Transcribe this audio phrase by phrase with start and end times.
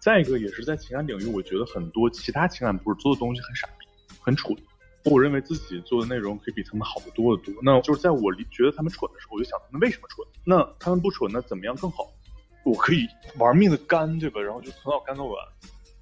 [0.00, 3.86] 再一个也是在情感领域，我觉得很多其他情感博主做的东西很傻逼、
[4.20, 4.56] 很蠢。
[5.04, 7.54] 我认为自己做的内容可以比他们好得多得多。
[7.62, 10.26] 那就是在我觉得他们蠢的时候，我就想他们为什么蠢？
[10.44, 12.06] 那他们不蠢，那怎么样更好？
[12.64, 13.06] 我可以
[13.38, 14.40] 玩命的干，对吧？
[14.40, 15.34] 然后就从早干到晚。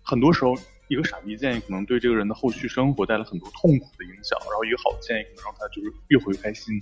[0.02, 0.54] 很多时候，
[0.88, 6.80] 一个傻逼建议可能对这个人的后续生活带来很多痛苦的影响，然后一个好的建议可能让他就是越活越开心。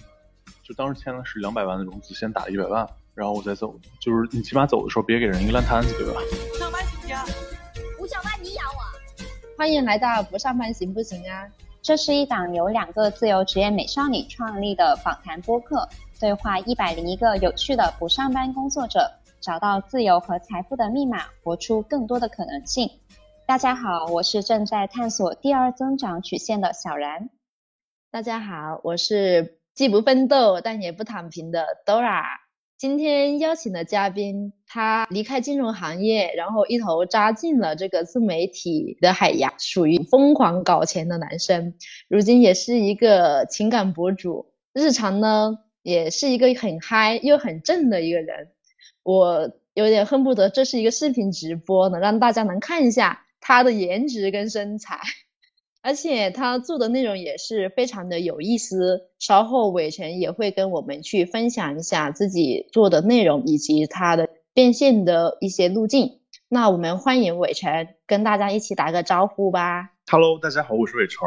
[0.63, 3.79] 就当时签的是两百万的融资，先打一百万，然后我再走。
[4.01, 6.21] 就是你起码走的时候别给人一个烂摊子，对吧？
[7.07, 7.99] 上班行不行？
[7.99, 8.81] 不上班你咬我。
[9.59, 11.47] 欢迎来到不上班行不行啊？
[11.83, 15.87] 这是一档由两个自由职业美少女创立的访谈播客，
[16.19, 22.91] 对话一百零一个有趣的不上班工作者，找到自由和财富的密码，活出更多的可能性。
[23.47, 27.29] 大家好，我是正在探索第二增长曲线的小然。
[28.11, 32.44] 大家好，我是既不奋斗但也不躺平的 Dora。
[32.85, 41.73] 今天邀请的嘉宾，他离开金融行业，然后一头扎进了这个自媒体的海洋，属于疯狂搞钱的男生。
[42.09, 48.49] 如今也是一个情感博主，日常呢也是一个很嗨又很正的一个人。
[49.03, 54.99] 我有点恨不得这是一个视频直播，能让大家能看一下他的颜值跟身材。
[55.87, 66.09] 而且他做的内容也是非常的有意思，稍后伟成也会跟我们去分享一下自己做的内容以及他的变现的一些路径。
[66.49, 69.91] 那我们欢迎伟成跟大家一起打个招呼吧。
[70.11, 71.21] Hello，大家好，我是伟成。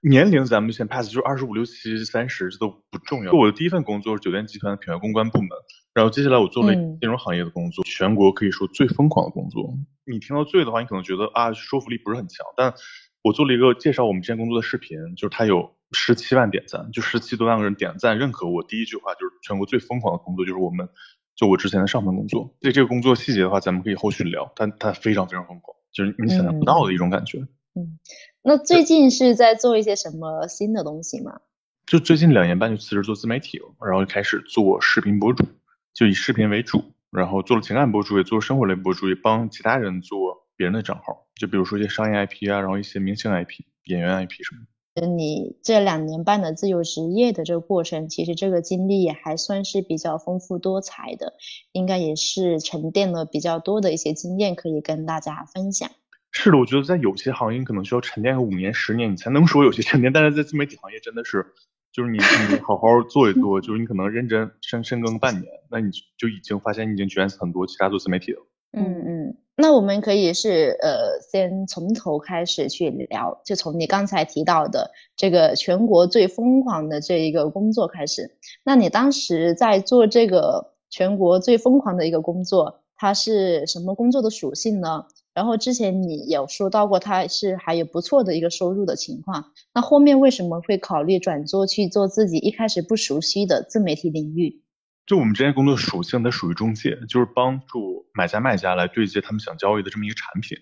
[0.00, 3.32] 年龄咱们先 pass，就是二十五六七三十，这都不重要。
[3.32, 5.50] 我的第一份工作是酒店集团的品牌公关部门，
[5.94, 9.72] 然后接下来我做了金融行业的工作，全国可以说最疯狂的工作。
[10.04, 12.74] 你听到最的话，你可能觉得啊，说服力不是很强，但。
[13.22, 18.62] 我做了一个介绍我们之前工作的视频，就是它有十七万点赞，就十七多万个人点赞认可我。
[18.62, 20.88] 第一句话就是全国最疯狂的工作就是我们，
[21.36, 22.54] 就我之前的上份工作。
[22.60, 24.50] 对这个工作细节的话，咱们可以后续聊。
[24.56, 27.40] 但它非常非常疯狂，就是你想象不到的一种感觉。
[27.74, 27.98] 嗯，
[28.42, 31.40] 那最近是在做一些什么新的东西吗？
[31.86, 35.44] 就最近两年半就辞职做自媒体了，然后开始做视频博主，
[35.92, 40.39] 就以视频为主，然后做了情感博主，也做生活类博主，也帮其他人做。
[40.60, 44.60] 别人的账号，就比如说一些商业 IP 啊，然后一些明星 IP、演员 IP 什么
[44.94, 45.06] 的。
[45.06, 51.32] 你这两年半的自由职业的这个过程，其实这个经历也还算是比较丰富多彩的，
[51.72, 55.90] 应该也是沉淀了比较多的一些经验可以跟大家分享。
[56.30, 60.12] 是的，我觉得在有些行业可能需要沉淀个五年、十年，你才能说有些沉淀。
[60.12, 61.46] 但是在自媒体行业真的是，
[61.90, 68.38] 就是你你好好做一做，就是你可能认真深深耕半年，那你就已经发现你已经卷死很多其他做自媒体的。
[68.72, 69.36] 嗯嗯。
[69.60, 78.38] 那我们可以是呃，先从头开始去聊，就从你刚才提到的这个全国最疯狂的这一个工作开始。
[78.64, 85.04] 那你当时在做这个全国最疯狂的一个工作，它是什么工作的属性呢？
[85.34, 89.52] 然后之前你有说到过，它是还有不错的一个收入的情况。
[89.74, 94.62] 那后面为什么会考虑转做去做自己一开始不熟悉的自媒体领域？
[95.10, 100.56] 就我们之前工作属性，它属于中介，就是帮助买家卖家来对接他们想交易的这么一个产品。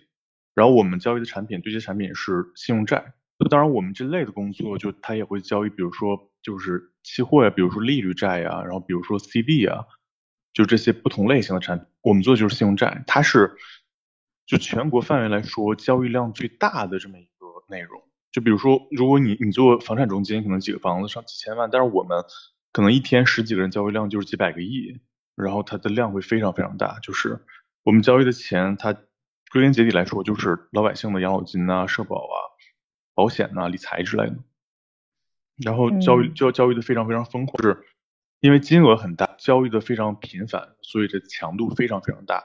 [0.54, 3.12] 然后我们交易的产品对接产品是信用债。
[3.38, 9.84] 那当然，我们这类的工作，就他也会交易，比如说就是期货呀，比如说利率债呀，然后比如说 CD 啊，
[10.54, 11.86] 就这些不同类型的产品。
[12.00, 13.54] 我们做的就是信用债，它是
[14.46, 18.00] 就全国范围来说交易量最大的这么一个内容。
[18.32, 22.24] 就比如说，如果你你做房产中介，可能几个房子上几千万，但是我们。
[22.78, 25.00] 可能一天十几个人交易量就是几百个亿，
[25.34, 27.00] 然后它的量会非常非常大。
[27.00, 27.44] 就是
[27.82, 28.92] 我们交易的钱，它
[29.50, 32.38] 归根结底来说就是老百姓的养老金啊、社保啊、
[33.16, 34.36] 保险呐、理财之类的。
[35.56, 37.84] 然后交易交交易的非常非常疯狂，是
[38.38, 42.44] 因为金额很大，交易的非常频繁，所以这强度非常非常大。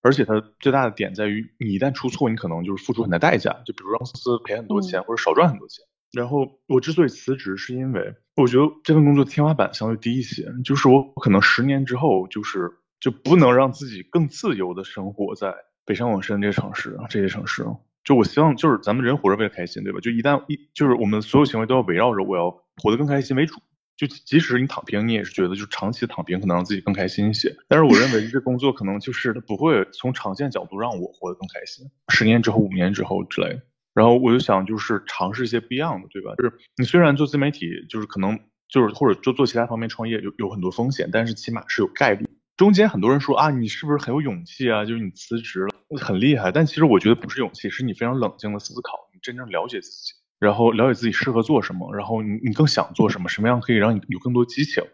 [0.00, 5.84] 而且它最大的点在于，你一旦出错，你可能就是付出很大代价，就比如让公司赔很多钱或者少赚很多钱。
[6.12, 17.64] 然后我之所以辞职，是因为我觉得这份工作天花板相对低一些，就是我可能十年之后，就是就不能让自己更自由的生活在北上广深这些城市，这些城市。
[18.04, 20.00] 就我希望，就是咱们人活着为了开心，对吧？
[20.00, 22.50] 就一旦一就是我们所有行为都要围绕着我要
[22.82, 23.56] 活得更开心为主。
[23.94, 27.54] 就即使你躺平，你也是觉得就长期躺平可能让自己更开心一些。
[27.68, 33.62] 但是我认为这工作可能就是它不会从长线角度让我活得更开心，十年之后、五年之后之类的。
[33.94, 36.34] 然后我就想，就是尝试一些不一样的，对吧？
[36.36, 42.26] 就是你虽然做自媒体，就是可能就是或者做做其他方面创业有有很多风险，但是起码是有概率。
[42.56, 44.84] 中间很多人说啊，你是不是很有勇气啊？
[44.84, 46.52] 就是你辞职了，很厉害。
[46.52, 54.84] 但其实我觉得不是勇气，是你非常冷静的思考，你真正了解自己，然后了解自己适合做什么，然后你你更想做什么，什么样可以让你有更多激情，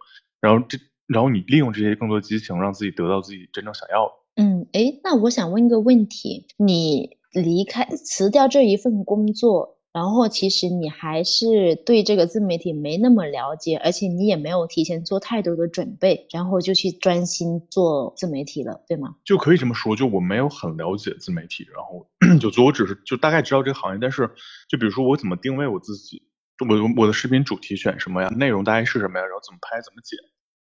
[0.40, 4.12] 然后这然后你利用这些更多激情，让自己得到自己真正想要的。
[4.42, 19.16] 嗯，诶，那我想问一个问题，你离开辞掉这一份工作，然后其实你还是对这个自媒体没那么了解，而且你也没有提前做太多的准备，然后就去专心做自媒体了，对吗？
[19.24, 22.06] 就可以这么说，就我没有很了解自媒体，然后
[22.40, 24.30] 就做，我只是就大概知道这个行业，但是
[24.68, 26.22] 就比如说我怎么定位我自己，
[26.68, 30.18] 我我的视频主题选什么呀，内容大概是什么呀，然后怎么拍，怎么剪，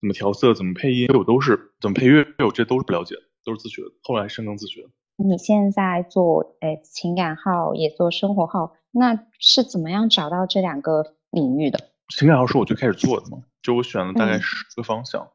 [0.02, 3.16] 怎么调色，怎么配音，我都是怎么配乐，我这都是不了解，
[3.46, 4.86] 都是自学的，后来深耕自学。
[5.24, 11.80] 你现在做诶情感号，也做生活号，那是怎么样找到这两个领域的？
[12.10, 15.28] 情感号是我最开始做的嘛，就我选了大概嗯十个方向，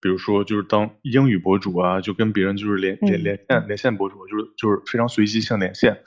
[0.00, 6.02] 比如说就是当英语博主啊，就跟别人就是连连嗯连线连线博主，就是就是非常随机性连线，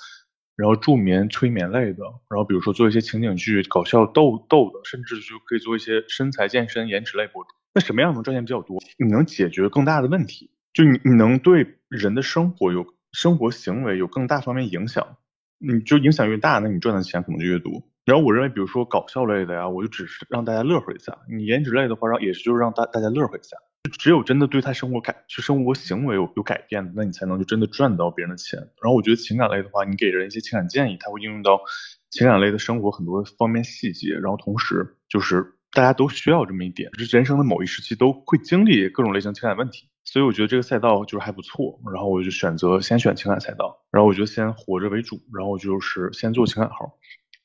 [0.56, 7.50] 然后助眠催眠类的，然后比如说做一些情景剧、搞笑逗逗的，甚至就可以做一些身材健身、颜值类博主。
[7.74, 8.78] 那什么样能赚钱比较多？
[8.98, 15.18] 你能解决更大的问题，就你你能对人的生活有生活行为有更大方面影响，
[15.60, 17.82] 你就影响越大，那你赚的钱可能就越多。
[18.06, 23.56] 然后我认为，比如说搞笑类的呀，我就只是让大家乐呵一下；你颜值类的话，让也是就是让大大家乐呵一下。
[23.98, 28.60] 只有真的对他生活改，就生活行为有有改变，那你才能就真的赚到别人的钱。
[28.60, 31.62] 然后我觉得情感类的话，你给人一些情感建议，它会应用到
[32.10, 34.16] 情感类的生活很多方面细节。
[34.16, 39.88] 然后同时就是大家都需要这么一点，就是人生的某一时期都会经历各种类型情感问题。
[40.14, 47.00] 所以我觉得这个赛道就是还不错，然后我就选择先选情感赛道，然后我就先活着为主，然后就是先做情感号。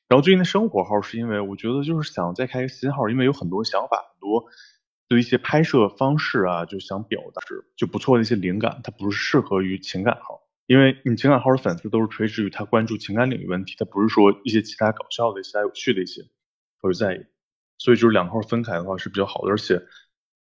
[0.07, 4.45] 然后最近的生活号是因为我觉得就是想再开一个新号，因为有很多想法，很多
[5.07, 7.41] 对一些拍摄方式啊，就想表达
[7.75, 16.21] 就不错的一些灵感，它不是适合于情感号，因为你情感号的粉丝都是垂直于他关注情感领域问题，他不是说一些其他搞笑的、其他有趣的一些
[16.79, 17.25] 会在意，
[17.79, 19.81] 所以就是两号分开的话是比较好的，而且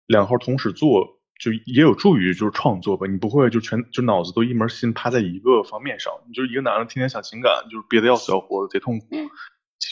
[0.07, 9.07] 两号同时做就也有助于就是创作吧，你不会就全就脑子都一门心趴在一个方面上，你就是一个男人天天想情感，就是憋得要死要活的，贼痛苦。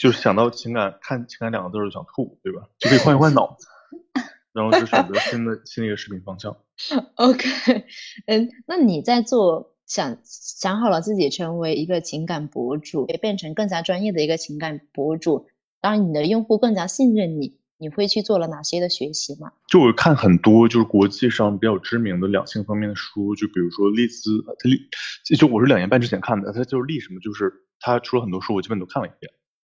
[0.00, 2.62] 就是想到情感，看情感两个字儿就想吐，对吧？
[2.78, 3.68] 就可以换一换脑子，
[4.52, 6.56] 然后就选择新的新的一个视频方向。
[7.14, 7.46] OK，
[8.26, 15.46] 嗯，那你在做想想好了自己成为一个情感博主，也变成更加专业的一个情感博主，
[15.80, 19.52] 让你的用户更加信任你，你会去做了哪些的学习吗？
[19.68, 24.88] 就我看很多就是国际上比较知名的两性方面的书，就比如说丽兹，他丽，
[25.36, 29.32] 就我是两年半之前看的，他就是丽什么，就是他出了很多书，我基本都看了一遍，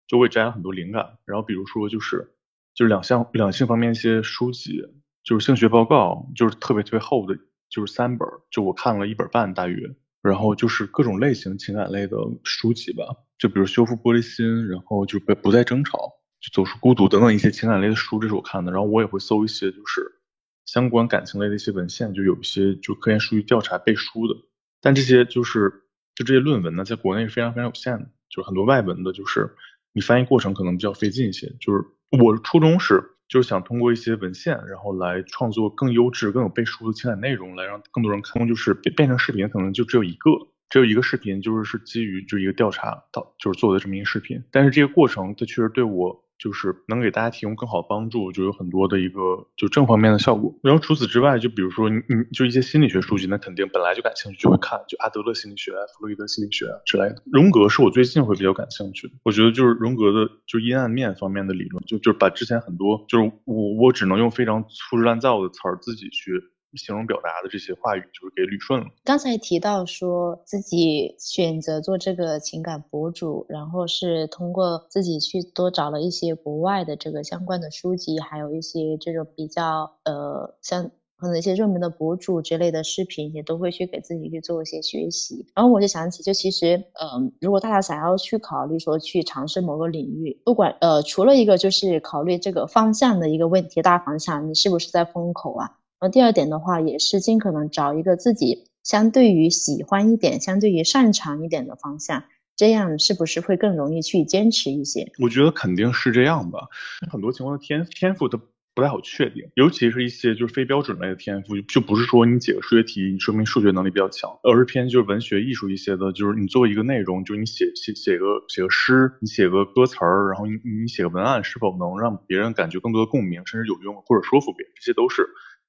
[0.06, 1.18] 就我也摘了很多灵感。
[1.24, 2.34] 然后比如说就是
[2.74, 4.82] 就是两项两性方面一些书籍，
[5.24, 7.36] 就是性学报告，就是特别特别厚的，
[7.68, 9.76] 就是三本，就我看了一本半大约。
[10.22, 13.04] 然后就是各种类型情感类的书籍吧，
[13.38, 16.14] 就比如修复玻璃心，然后就不不再争吵，
[16.52, 18.72] 走出孤独等等一些情感类的书，这是我看的。
[18.72, 20.20] 然后我也会搜一些就是
[20.64, 24.34] 相关感情类的一些文献，就有一些就科研数据调查背书的。
[24.80, 25.82] 但这些就是
[26.14, 29.54] 就这些论文呢，在国内是非常非常有限的，就是很多外文的，就是
[29.92, 31.54] 你翻译过程可能比较费劲一些。
[31.60, 31.84] 就是
[32.20, 38.46] 我初衷是就是想通过一些文献，然后来创作更优质、更有背书的情感内容，来让更多人看。
[38.46, 40.30] 就是变变成视频，可能就只有一个，
[40.68, 44.44] 只有一个视频，就是是基于就一个调查到就是做的这么一个视频。
[44.52, 50.54] 但是这个过程，它确实对我就是能给大家提供更好的帮助，就有很多的一个就正方面的效果。
[50.62, 57.22] 然后除此之外，就比如说你你就一些心理学书籍，那肯定本来就感兴趣就会看，就阿德勒心理学、弗洛伊德心理学之类的。
[57.32, 66.42] 荣格是我最近会比较感兴趣的，我觉得就是荣格的就阴暗面方面的理论，就就是把之前很多就是我我只能用非常粗制滥造的词儿自己去
[66.76, 68.86] 形容表达的这些话语，就是给捋顺了。
[69.04, 85.46] 刚才提到说自己选择做这个情感博主，然后是通过自己去多找了一些国外的这个相关的书籍，还有一些这种比较呃像可能一些热门的博主之类的视频，也都会去给自己去做一些学习。
[85.54, 95.78] 然后我就想起，就其实嗯、如果大家想要去考虑说去尝试某个领域，不管呃除了一个就是考虑这个方向的一个问题，大方向你是不是在风口啊？
[95.98, 102.24] 然后第二点的话，也是尽可能找一个自己相对于喜欢一点、相对于擅长一点的方向，
[102.54, 105.10] 这样是不是会更容易去坚持一些？
[105.18, 106.68] 我觉得肯定是这样吧。
[107.10, 108.38] 很多情况的天天赋它
[108.74, 125.26] 不太好确定，尤其是一些就是非标准类的天赋，就不是说你解个数学题，你说明数学能力比较强，而是偏就是文学艺术一些的，就是你作为一个内容，就是你写写写个写个诗，你写个歌词儿，然后你你写个文案，是否能让别人感觉更多的共鸣，甚至有用或者说服别人，这些都是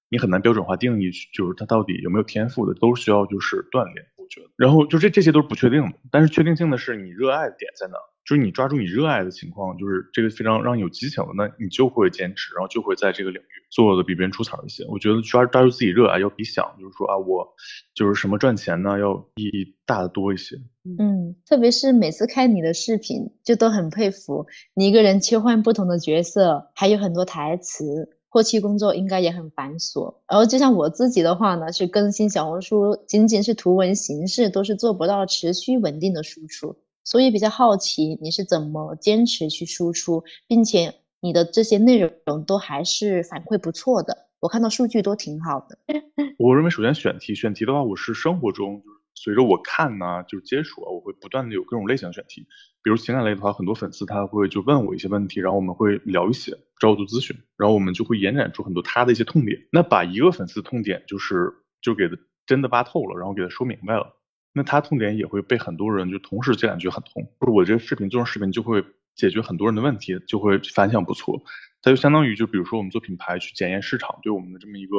[0.10, 4.48] 你很难标准化定义，就是他到底有没有天赋的，都需要就是锻炼，我觉得。
[4.56, 14.86] 然后就这这些都是不确定的，但是确定性的是你热爱的点在哪，就是你抓住你热爱的情况，就是这个非常让你有激情的，那你就会坚持，然后就会在这个领域做的比别人出彩一些。
[14.88, 17.56] 我觉得抓抓住自己热爱，要比想就是说啊，我
[17.94, 20.56] 就是什么赚钱呢，要意义大的多一些。
[21.00, 28.17] 嗯，特别是每次看你的视频，就都很佩服你一个人切换不同的角色，还有很多台词。
[28.38, 36.78] 后期工作应该也很繁琐，然后就像我自己的话呢，是更新小红书，仅仅是图文形式都是做不到持续稳定的输出。
[37.04, 45.76] 所以比较好奇你是怎么坚持去输出，并且你的这些内容都还是反馈不错的，我看到数据都挺好的。
[46.38, 48.84] 我认为首先选题，选题的话，我是生活中
[49.18, 52.46] 随着我看呢，就是接触啊，我会不断的有各种类型的选题。
[52.84, 59.68] 比如情感类的话，很多粉丝他会就问我一些问题，然后我们会聊一些，找我做咨询，然后我们就会延展出很多他的一些痛点。
[59.72, 64.16] 那把一个粉丝痛点就是就给他真的扒透了，然后给他说明白了。
[64.54, 68.84] 那他痛点也会被很多人就同时这感觉很痛，就是我这个视频做成视频就会
[69.16, 71.42] 解决很多人的问题，就会反响不错。
[71.82, 74.96] 它就相当于就比如说我们做品牌去检验市场对我们的这么一个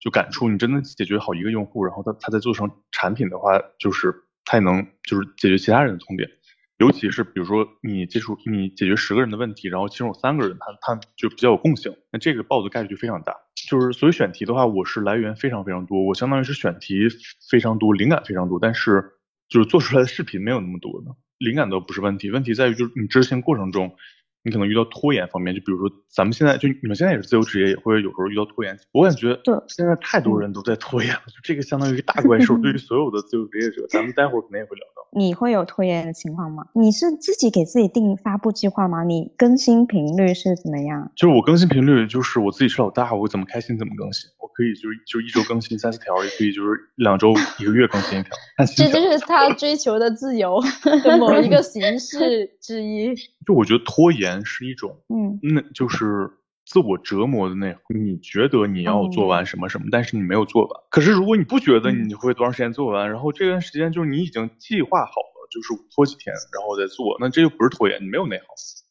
[0.00, 4.14] 就感触，你真的解决好一个用户，然后他他再做成产品的话，就是
[4.44, 6.30] 他也能就是解决其他人的痛点。
[6.78, 13.34] 尤其是比如说你接触你解决十个人的问题，然后其中有三个人他他就比较有共性，那这个爆的概率就非常大。
[13.68, 17.08] 就是所以选题的话，我是来源非常非常多，我相当于是选题
[17.50, 19.04] 非常多，灵感非常多，但是
[19.48, 21.06] 就是做出来的视频没有那么多的。
[21.38, 23.96] 灵感都不是问题，问题在于就是你执行过程中，
[24.44, 28.78] 你可能遇到拖延方面，就比如说咱们现在就你们现在也是自由职业，也会有时候遇到拖延。
[28.92, 35.06] 我感觉对现在太多人都在拖延了，就这个相当于一个大怪兽， 对于所有的自由职业者，咱们待会儿肯定也会聊到。
[35.10, 36.66] 你会有拖延的情况吗？
[36.74, 39.04] 你是自己给自己定发布计划吗？
[39.04, 41.10] 你更新频率是怎么样？
[41.16, 44.28] 就是我更新频率，就是我自己是老大，我怎么开心怎么更新。
[44.38, 48.30] 我可以就是就一周更新三四条，也可以就是两周一个月更新一条。
[48.76, 50.60] 这就是他追求的自由
[51.02, 53.14] 的 某一个形式之一。
[53.46, 56.30] 就我觉得拖延是一种，嗯，那就是。
[56.70, 60.80] 自我折磨的那，你觉得你要做完什么什么，但是你没有做完。
[60.90, 68.44] 可是如果你不觉得你会多长时间做完，然后这段时间就是你已经计划好了，就是拖几天，然后再做，那这又不是拖延，你没有内耗，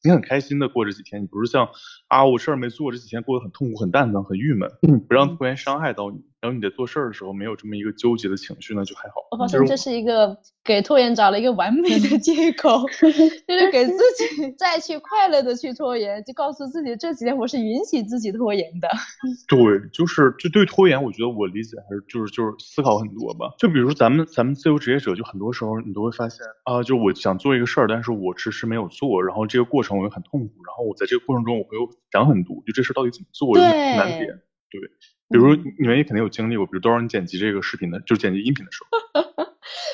[0.03, 1.69] 你很开心的过这几天，你不是像
[2.07, 4.69] 啊我事儿没做，这几天过得很痛苦、很蛋疼、很郁闷，
[5.07, 6.21] 不让拖延伤害到你。
[6.39, 9.15] 然后你在做事儿的时候没有这么一个纠结的情绪，那就还好。
[9.31, 18.87] 我发现这是一个给拖延找了一个完美的借口， 就是给自己再去快乐的去拖延，就告诉自己这几天我是允许自己拖延的。
[19.49, 23.51] 对，就是就对拖延，我觉得我理解还是就是就是思考很多吧。
[23.57, 34.27] 就比如咱们咱们自由职业者，就很多时候你都会发现啊，就我想做一个事儿，但是我迟迟没有做，然后这个过程我又很痛苦，然后我在这个过程中我会有想很多，就这事到底怎么做，难点。
[34.69, 34.81] 对。
[35.29, 38.79] 比如你们也肯定有经历过，比如多少人剪辑这个视频的，就是剪辑音频的时
[39.13, 39.43] 候，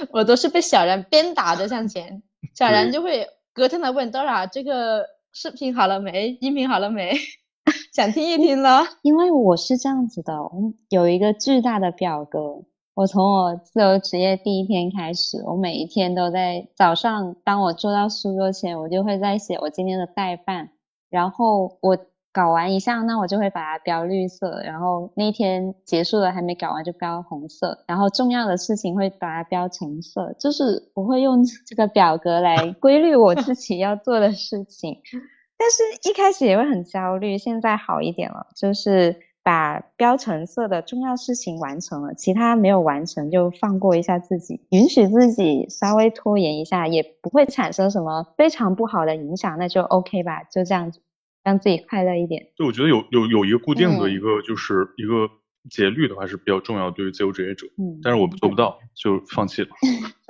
[0.13, 2.21] 我都是被小然鞭打着向前，
[2.53, 7.15] 小然就会隔天来问 Dora 这个视频好了没，音频好了没，
[7.95, 8.83] 想听一听了。
[9.01, 10.51] 因为我是这样子的，我
[10.89, 20.69] 有一个巨大的表格，我从我自由职业第一天开始，我每一天都在早上，当我坐到书桌前，我就会在写我今天的代办，
[21.13, 21.97] 然后我。
[22.35, 34.99] 搞完一项，那我就会把它标绿色，然后那天结束了还没搞完就标红色，然后重要的事情会把它标橙色，就是我会用 这个表格来规律我自己要做的事情。
[35.59, 51.01] 但是一开始也会很焦虑，现在好一点了，就是把标橙色的重要事情完成了，其他没有完成就放过一下自己，允许自己稍微拖延一下，也不会产生什么非常不好的影响，那就 OK 吧，就这样子。
[51.43, 52.47] 让自己快乐一点。
[52.55, 55.29] 就我觉得有有有一个固定的一个就是一个
[55.69, 57.67] 节律的话是比较重要，对于自由职业者。
[57.77, 57.99] 嗯。
[58.01, 59.67] 但是我做不到，就放弃了。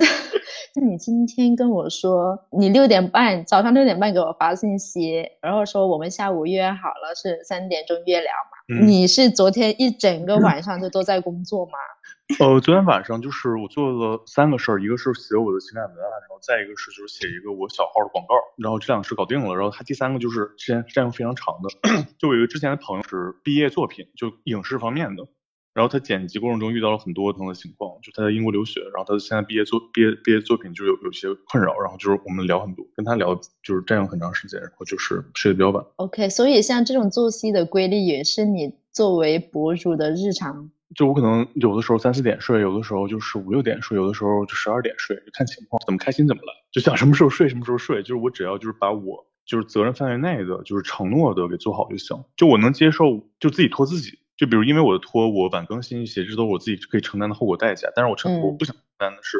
[0.74, 8.53] 那你今天跟我说，你六点半早上六点半给我发信息，然后说我们下午约好了是三点钟约聊嘛？
[8.66, 11.72] 你是昨天一整个晚上就都在工作吗？
[12.40, 21.68] 呃，昨天晚上就是我做了三个事儿，一个是写我的情感文案，然后再一个是就是写一个我小号的广告，然后这两个事搞定了，然后他第三个就是时间占用非常长的，
[22.18, 25.26] 就我一个之前的朋友是毕业作品，就影视方面的，
[25.74, 35.84] 然后他剪辑过程中遇到了很多同的情况，就他在英国留学，然后他现在毕业作毕业毕业作品就有有些困扰，然后就是我们聊很多，跟他聊就是占用很长时间，然后就是睡得比较晚。
[35.96, 40.70] OK，所以像这种作息的规律也是你作为博主的日常。
[40.94, 48.00] 就我可能有的时候三四点睡，有的时候就是五六点睡，有的时候就十二点睡，就看情况，怎么开心怎么来，就想什么时候睡什么时候睡。
[48.02, 52.22] 就是我只要就是把我就是责任范围内的，就是承诺的给做好就行。
[52.36, 54.20] 就我能接受，就自己拖自己。
[54.44, 57.90] 就比如因为我的拖，我晚更新一些，这都是我自己可以承担的后果代价。
[57.96, 59.38] 但是我承我不想承担的是，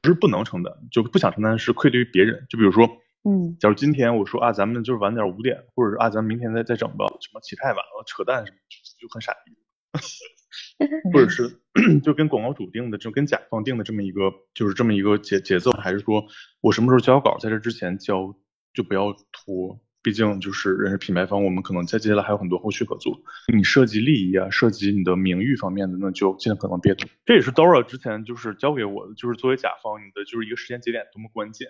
[0.00, 2.46] 不是不能承担，就不想承担的是愧对于别人。
[2.48, 2.88] 就比如说
[3.28, 9.52] 嗯假如今天我说啊，咱们就是晚点五点，或者是啊，咱们明天再再整吧，什么起太晚了，扯淡什么，就就很傻逼。
[11.12, 11.60] 或者是
[12.02, 16.24] 就跟广告主定的，就跟甲方定的这么一个，就是这么一个节节奏，还是说
[16.62, 18.34] 我什么时候交稿，在这之前交，
[18.72, 19.78] 就不要拖。
[20.04, 23.18] 毕竟就是人是品牌方，我们可能在接下来还有很多后续合作。
[23.52, 27.08] 你涉及利益啊，涉及你的名誉方面的，那就尽可能别拖。
[27.24, 31.68] 这也是 Dora 之前就是教给我的，就是作为甲方，你的就是一个时间节点多么关键。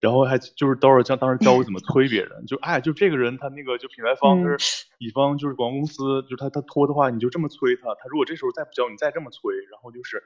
[0.00, 10.22] 然后还就是 Dora 教当时教我怎么催别人，就哎就这个人他那个就品牌方就是乙方就是广告公司，就是他他拖的话，你就这么催他，他如果这时候再不交，你再这么催，然后就是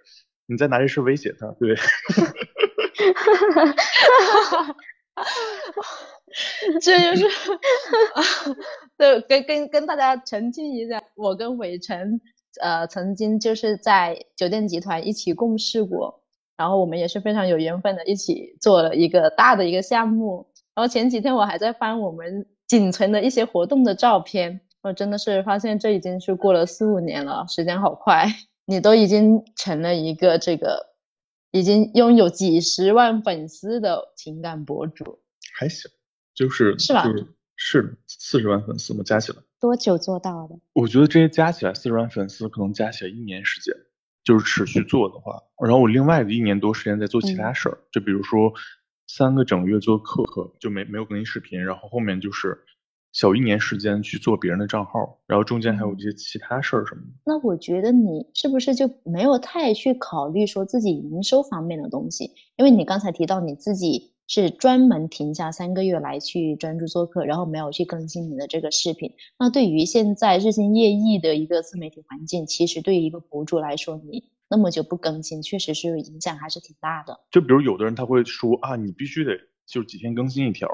[0.47, 1.77] 你再拿这事威胁他，对。
[6.81, 7.53] 这就是，
[8.15, 8.23] 啊
[8.97, 12.21] 对，跟跟跟大家澄清一下，我跟伟成，
[12.61, 16.23] 呃，曾经就是在酒店集团一起共事过，
[16.57, 20.47] 然后我们也是非常有缘分的，一起做了一个大的一个项目。
[20.75, 28.27] 然后前几天我还在翻我们仅存的一些活动的照片，我真的是发现这已经是过了四五年了，时间好快，
[28.65, 30.92] 你都已经成了一个这个
[31.53, 35.21] 已经拥有几十万粉丝的情感博主。
[35.55, 35.91] 还行，
[36.35, 40.59] 就是是吧就是四十万粉丝嘛，加起来，多久做到的？
[40.73, 43.73] 我觉得这些加起来四十万粉丝，可能加起来一年时间，
[44.25, 48.53] 就是持续做的话，然后我另外的一年多时间在做其他事儿，就比如说
[49.07, 52.65] 三个整月做课课，就没没有更新视频，然后后面就是
[53.13, 57.09] 小一年时间去做别人的账号，然后中间还有一些其他事儿什么的。
[57.25, 62.33] 那我觉得你是不是就没有太去考虑说自己营收方面的东西？
[62.57, 69.13] 因为你刚才提到你自己是专门停下三个月来去专注做客，然后没有去更新你的这个视频。
[69.39, 77.21] 那对于现在日新月异的一个自媒体环境，其实对于一个博主来说，你那么久不更新，确实是影响还是挺大的。
[77.31, 79.33] 就比如有的人他会说啊，你必须得
[79.67, 80.67] 就几天更新一条，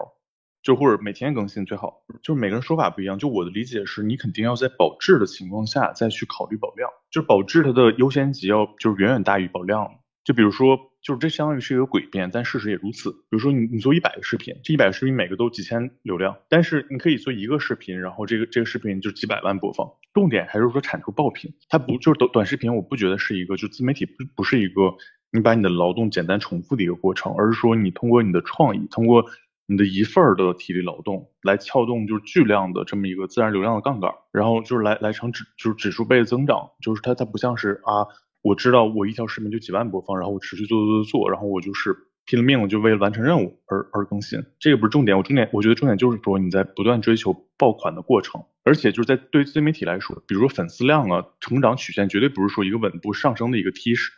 [0.62, 3.18] 就或者每天更新最好，就是每个人说法不一样。
[3.18, 9.88] 就我的理解是，你肯定要在保质的情况下再去考虑保量，就是保质它的优先级要就是远远大于保量。
[10.24, 13.10] 就比如说，就是这相当于是一个诡辩，但事实也如此。
[13.10, 19.88] 比如说你你做一百个视频，这一百个视频每个都几千流量，但是你可以做一个视频，然后这个这个视频就几百万播放。
[20.12, 24.94] 重点还是说产出爆品，它不就是短短视频，我不觉得是一个就自媒体不不是一个
[25.32, 29.24] 你把你的劳动简单重复的一个过程，而是说你通过你的创意，通过
[29.70, 38.06] 你的一份儿的体力劳动来撬动就是巨量的这么一个自然流量的杠杆，然后就是来来成指就是指数倍的增长，就是它它不像是啊，
[38.40, 54.12] 我知道我一条视频就几万播放，然后我持续做做做做，然后我就是拼了命了就为了完成任务而而更新，这个不是重点，我重点我觉得重点就是说你在不断追求爆款的过程，而且就是在对自媒体来说，比如说粉丝量啊，成长曲线绝对不是说一个稳步上升的一个梯式，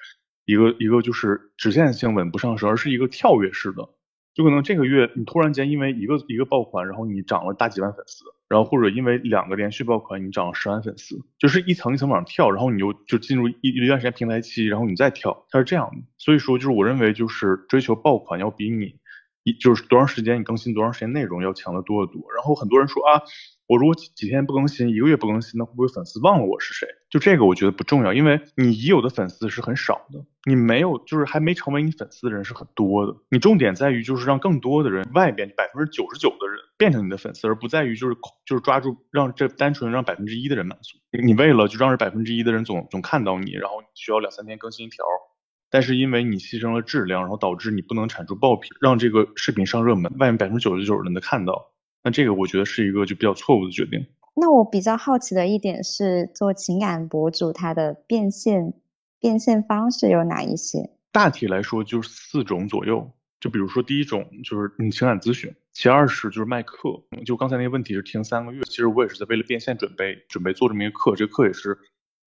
[0.45, 3.89] 一个一个就是直线性稳步上升，而是一个跳跃式的。
[4.33, 16.03] 就可能这个月你突然间因为一个一个爆款，然后你涨了大几万粉丝，然后或者因为两个连续爆款你涨了十万粉丝，就是一层一层往上跳，然后你就就进入一一段时间平台期，然后你再跳，它是这样的。
[16.17, 18.97] 所以说就是我认为就是追求爆款要比你
[19.43, 22.23] 一就是多长时间你更新多长时间内容要强得多得多。
[22.33, 23.23] 然后很多人说啊，
[23.67, 26.87] 我如果几几天不更新，一个月不更新，那会不会粉丝忘了我是谁？
[27.11, 33.17] 就这个我觉得不重要，因为你已有的粉丝是很少的，你没有就是还没成为你粉丝的人是很多的。
[33.29, 38.15] 你重点在于就是让更多的人，外边百分之九十九的人变成你的粉丝，而不在于就是
[38.47, 40.99] 就是抓住让这单纯让百分之一的人满足。
[41.21, 45.05] 你为了就让这百分之一的人总总看到你，然后你需要两三天更新一条。
[45.73, 51.73] 但是因为你牺牲了质量，然后导致你不能产出爆品，让这个视频上热门，外面百分之九十九的人都看到，
[52.05, 54.07] 那这个我觉得是一个就比较错误的决定。
[54.35, 58.73] 那我比较好奇的一点是，做情感博主他的变现
[59.19, 60.91] 变现方式有哪一些？
[61.13, 63.11] 大体来说就是四种左右。
[63.41, 67.03] 就比如说第一种就是你情感咨询，其二是就是卖课。
[67.25, 71.79] 就刚才那个问题是停三个月，其实我也是在为了变现准备准备做这么一个课，这个课也是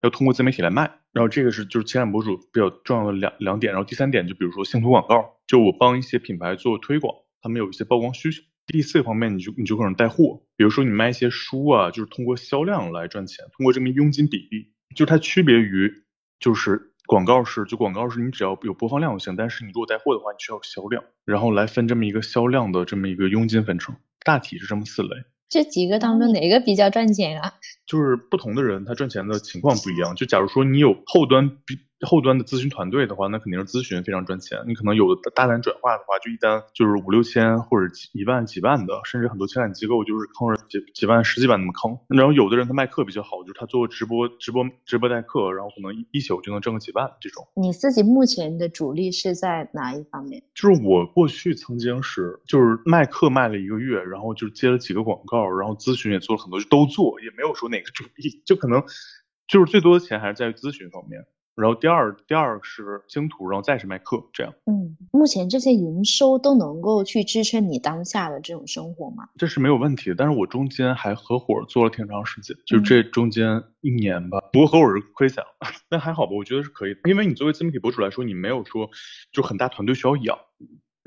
[0.01, 0.91] 要通过自媒体来卖。
[1.13, 3.75] 然后这个是就是情感博主比较重要的两两点。
[3.75, 8.43] 然后第三点就比如说信图广告，就我帮一些品牌做推广，他们有一些曝光需求。
[8.67, 15.93] 第四个方面，你就你就可能带货，比如说你卖一些书啊，就是通过销量来赚钱，通过这么佣金比例，就它区别于
[16.39, 25.09] 就是广告是，就广告是你只要有播放量就行，但是你如果带货的话，你需要销量，然后来分这么一个销量的这么一个佣金分成，大体是这么四类。
[25.49, 27.53] 这几个当中哪个比较赚钱啊？
[27.85, 30.15] 就是不同的人他赚钱的情况不一样。
[30.15, 34.63] 就假如说你有后端比后端的咨询团队的话，那肯定是咨询非常赚钱。
[34.67, 41.99] 你可能有的大单转化的话，就一单就是五六千或者几一万几万的，甚至很多情感机构就是坑着几几万十几万那么坑。
[42.09, 47.47] 然后有的人他卖课比较好，就是他做直播直播直播带课，然后可能一一宿就能挣个几万这种。
[47.55, 50.43] 你自己目前的主力是在哪一方面？
[50.55, 58.83] 就是我过去曾经是就是卖课卖了一个月，然后就接了几个广告，然后咨询也做了很多，就都做，也没有说哪个主力，就可能
[59.47, 61.25] 就是最多的钱还是在于咨询方面。
[61.55, 64.53] 然后第二第二是星图，然后再是麦克，这样。
[64.65, 69.29] 嗯，目前这些营收都能够去支撑你当下的这种生活吗？
[69.37, 74.41] 这是没有问题的，但是我中间还合伙做了挺长时间，就这中间一年吧。
[74.51, 77.01] 不过合伙是亏钱了， 但还好吧，我觉得是可以的。
[77.05, 78.89] 因为你作为自媒体博主来说，你没有说
[79.31, 80.39] 就很大团队需要养，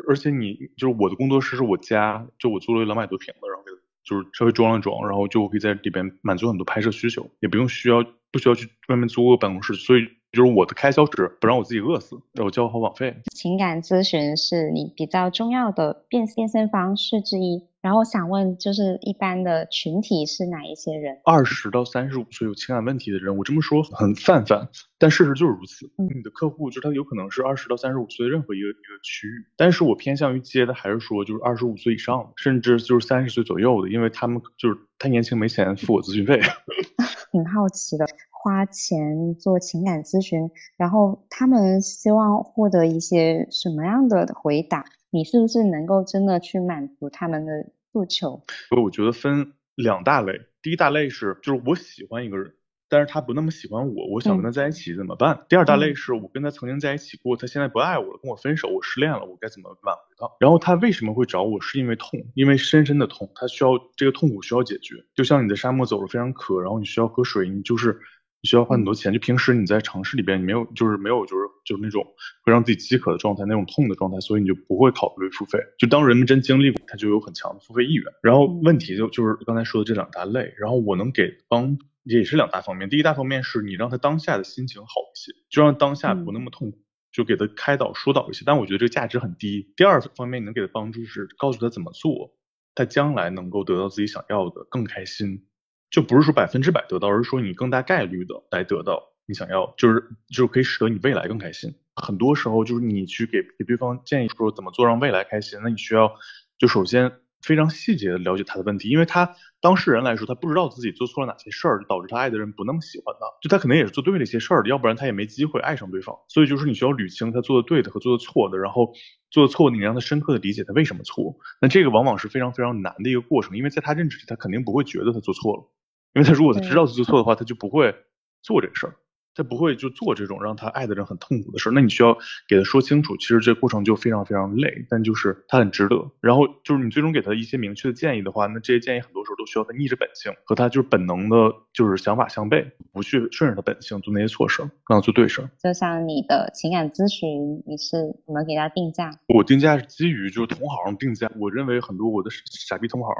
[0.07, 3.71] 而且你就是我的工作室是我家，就我租了两百多平的，然后给
[4.03, 10.07] 就是稍微装了装，然后就我可以在里边满足很多拍摄需求，也不用需要不需要去外面租个办公室，所以。
[10.35, 13.15] 就是我的开销值不让我自己饿死，让我交好网费。
[13.33, 17.63] 情感咨询是你比较重要的变变现方式之一。
[17.85, 21.19] 然后想问，就是一般的群体是哪一些人？
[21.23, 25.87] 二十到三十五岁有情感问题的人，我这么说很泛泛，但事实就是如此。
[26.15, 36.41] 你的客户就是他有可能是二十到三十五岁任何一个一个区域，但是我偏向于接的还是说就是二十五岁以上的，甚至就是三十岁左右的，因为他们就是太年轻没钱付我咨询费。
[37.31, 38.07] 挺好奇的。
[38.31, 44.85] 花钱做情感咨询，然后他们希望获得一些什么样的回答？
[45.15, 48.41] 你是不是能够真的去满足他们的诉求？
[48.83, 52.53] 我觉得分两大类，第一大类是就是我喜欢一个人。
[52.87, 55.45] 但是他不那么喜欢我，我想跟他在一起怎么办？
[55.47, 60.29] 第二大类是我跟他曾经在一起过，他现在不爱我了，跟我分手，我失恋了，我该怎么挽回他？
[60.39, 61.59] 然后他为什么会找我？
[61.61, 64.95] 是因为痛，因为深深的痛，他需要这个痛苦需要解决。
[65.15, 67.99] 就像你在沙漠走了非常渴，然后你需要喝水，你就是
[68.45, 69.11] 你需要花很多钱。
[69.11, 72.05] 就平时你在城市里边，你没有就是没有就是就是那种
[72.43, 75.57] 会让自己饥渴的状态，那种痛的状态，所以你就不会考虑付费。
[75.79, 78.05] 就当人们真经历过，他就有很强的付费意愿。
[78.21, 81.75] 然后问题就就是刚才说的这两大类，然后我能给帮。
[82.03, 86.77] 也是两大方面，第一大方面是你让他当下的心情好一些，就让当下不那么痛苦，
[87.11, 88.43] 就给他开导疏导一些。
[88.45, 89.73] 但我觉得这个价值很低。
[89.75, 92.35] 第二方面，你能给他帮助是告诉他怎么做，
[92.75, 95.47] 他将来能够得到自己想要的更开心。
[95.95, 101.73] 就不是说百分之百得到，而是说你更大概率的来得到你想要，就是就是可以使得你未来更开心。
[101.95, 106.13] 很多时候就是你去给给对方建议说怎么做让未来开心，那你需要
[106.57, 107.13] 就首先。
[107.41, 113.27] 非常细节的了解他的问题，因为他当事人来说，他不知道自己做错了哪些事儿，导致他爱的人不那么喜欢他。
[113.39, 116.15] 就他可能也是做对了一些事儿，要不然他也没机会爱上对方。
[116.27, 118.91] 所以就是你需要捋清他做的对的和做的错的，然后
[119.29, 121.37] 做的错的，你让他深刻的理解他为什么错。
[121.61, 125.71] 那这个往往是非常非常难的一个过程，因为在他认知里，他肯定不会觉得他做错了，
[126.15, 127.93] 因为他如果他知道他做错的话，他就不会
[128.41, 128.95] 做这个事儿。
[129.35, 132.17] 他不会就做这种让他爱的人很痛苦的事儿，那你需要
[132.47, 136.09] 给他说清楚，其实这过程就非常非常累，但就是他很值得。
[136.21, 145.49] 然后就是你最终给他一些明确的建议的话，那这些建议很多时候都需要他逆着本性和他就是本能的，就是想法相悖，不去顺着他本性做那些错事儿，让他做对事儿。
[145.61, 149.11] 就像你的情感咨询，你是怎么给他定价？
[149.27, 153.13] 我定价是基于就是同行定价，我认为很多我的傻逼同行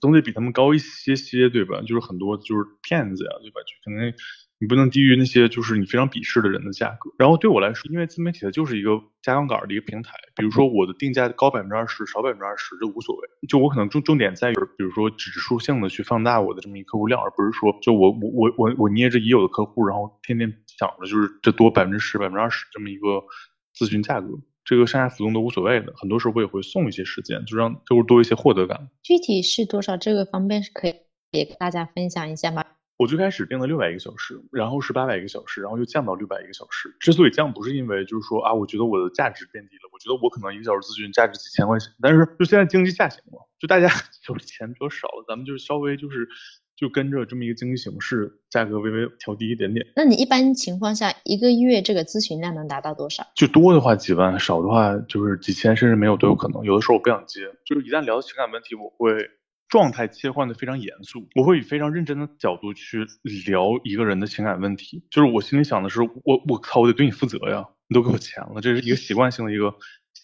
[0.00, 1.80] 总 得比他们高一些些，对吧？
[1.86, 3.60] 就是很多就是骗子呀，对吧？
[3.62, 4.12] 就可能。
[4.62, 7.10] 你不能低于那些就是你非常鄙视的人的价格。
[7.18, 10.12] 然后对我来说，因为自媒体它就是一个加杠杆的一个平台。
[10.36, 13.28] 比如说我的定价高百分之二十，少百分之二十，这无所谓。
[13.48, 20.48] 就我可能重重点在于，比如说指数性的去放大我的这么一客户量，而不是说就我我我我我捏着已有的客户，然后天天
[20.78, 23.24] 想着就是这多百分之十、百分之二十这么一个
[23.76, 24.28] 咨询价格，
[24.64, 25.92] 这个上下浮动都无所谓的。
[25.96, 28.88] 很多时候我也会送一些时间，就让客户多一些获得感。
[29.02, 29.96] 具体是多少？
[29.96, 30.94] 这个方便是可以
[31.32, 32.62] 也给大家分享一下吗？
[33.02, 36.94] 我最开始定了六百一个小时，然后是八百一个小时，然后又降到六百一个小时。
[37.00, 39.90] 之所以降，不是因为就是说啊，我觉得我的价值变低了。
[39.92, 43.88] 我觉得我可能一个小时咨询价值几千块钱，但是就现在经济下行了，就大家
[44.24, 46.28] 就是钱比较少了，咱们就是稍微就是
[46.76, 49.84] 就跟着这么一个经济形势，价格微微调低一点点。
[49.96, 53.26] 那你一般情况下一个月这个咨询量能达到多少？
[53.34, 56.62] 就多的话几万，少的话就是几千，甚至没有都有可能。
[56.62, 59.28] 有的时候我不想接，就是一旦聊到情感问题，我会。
[59.72, 63.06] 状态切换的非常严肃，我会以非常认真的角度去
[63.46, 65.02] 聊一个人的情感问题。
[65.08, 69.74] 就是我心里想的是，我我靠，我得对你负责呀，你都给我钱了，这是一个习惯性的一个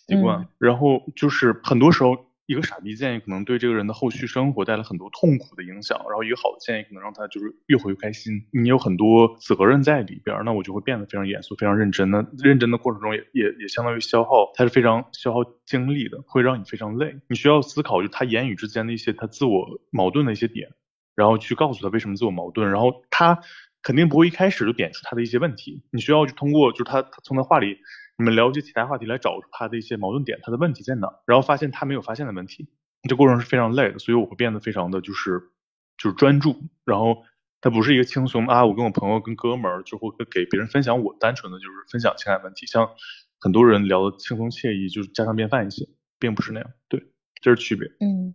[0.07, 0.47] 习惯。
[0.59, 2.28] 然后就是很多时候。
[2.49, 8.43] 一个傻逼建议可能对这个人的后续生活带来很多痛苦的影响，然后一个好的建议可能让他就是越活越开心。
[8.53, 12.11] 你有很多责任在里边，那我就会变得非常严肃、非常认真。
[12.11, 17.15] 那认真的过程中也也也相当于消耗，它是非常消耗精力的，会让你非常累。
[17.29, 20.71] 你需要思考就他言语之间的一些他自我矛盾的一些点，
[21.15, 23.39] 然后去告诉他为什么自我矛盾，然后他
[23.83, 27.77] 肯定不会一开始就点出他的一些问题，你需要去通过就是他他从他话里，
[28.19, 32.69] 你们了解其他话题来找他的一些矛盾点，他的问题在哪，然后发现他没有发现的问题，
[33.09, 35.41] 这过程是非常累的，所以我会变得非常的就是
[35.97, 37.23] 就是专注，然后
[37.61, 42.91] 他不是一个轻松啊，我跟我朋友跟哥们儿就会给别人分享我单纯的就是分享情感问题，像
[43.39, 47.89] 很多人聊的轻松惬意，就是家常便饭一些，并不是那样，对，这是区别。
[48.01, 48.35] 嗯，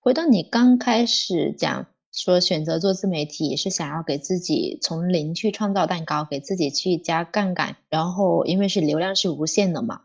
[0.00, 1.86] 回到你刚开始讲。
[2.12, 10.02] 说选择做自媒体是想要给自己从零去创造蛋糕，给自己去加杠杆，然后因为是流量是无限的嘛。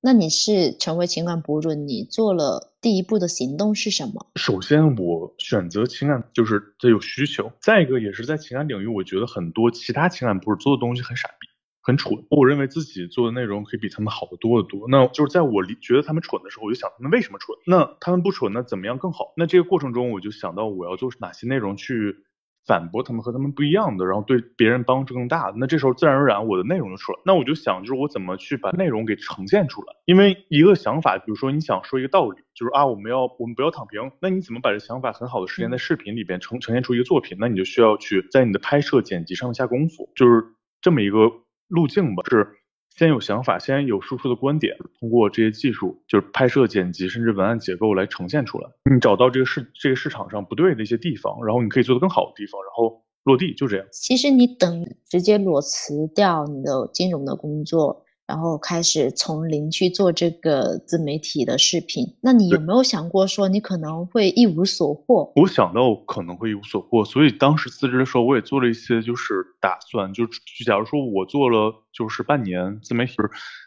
[0.00, 4.28] 那你是成为情感博主，你做了第一步的行动是什么？
[4.36, 7.50] 首先，我选择情感就是得有需求。
[7.60, 11.47] 再一个，也是在情感领域，我觉得很多其他情感博主做的东西很傻逼。
[11.88, 14.86] 很蠢，我认为自己做的内容可以比他们好的多得多。
[14.90, 17.56] 那就是在我觉得他们蠢的时候，我就想他们为什么蠢？
[17.66, 19.32] 那他们不蠢，那怎么样更好？
[19.38, 22.14] 那这个过程中，我就想到我要做哪些内容去
[22.66, 25.56] 反驳他们和他们不一样的，然后对别人帮助更大的。
[25.56, 27.18] 那这时候自然而然我的内容就出来。
[27.24, 29.94] 那我就想，就是我怎么去把内容给呈现出来？
[30.04, 34.12] 因为一个想法，比如说你想说一个道理，就是啊，我们要我们不要躺平。
[34.20, 37.38] 那你怎么把这想法很好的实现在视频里边呈呈现出一个作品？
[37.40, 40.44] 那你就需要去在你的拍摄剪辑上面下功夫，就是
[40.82, 41.16] 这么一个
[41.68, 42.48] 路径吧，是。
[42.90, 48.68] 先有想法，先有输出的观点，通过这些技术，就是拍摄、剪辑，甚至文案结构来呈现出来。
[48.92, 53.86] 你找到这个市这个市场上不对的一些地方，然后你可以做得更好的地方，然后落地，就这样。
[53.92, 58.04] 其实你等直接裸辞掉你的金融的工作。
[58.28, 65.32] 然后开始从零去做这个自媒体的视频，那你有没有想过说你可能会一无所获？
[65.34, 73.14] 我想到可能会一无所获，所以当时辞职的时候，我也做了一些就是打算，就就假如说我做了就是半年自媒体，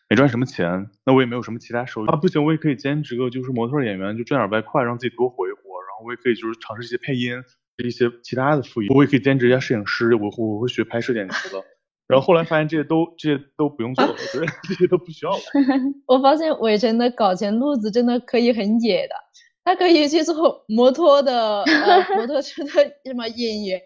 [0.07, 5.57] 没赚什么钱，那我也没有什么其他收入啊，不行，我也可以兼职个就是模特演员，就赚点外快，让自己多活一活。
[5.89, 7.33] 然后我也可以就是尝试一些配音，
[7.83, 11.63] 一些其他的副业，我也可以兼职一下摄影师，我我会学拍摄剪辑的。
[12.11, 15.39] 然后后来发现这些都这些都不用做了，对，这些都不需要了。
[16.05, 19.15] 我发现伟成的搞钱路子真的可以很野的，
[19.63, 22.69] 他可以去做摩托的呃摩托车的
[23.05, 23.81] 什么演员，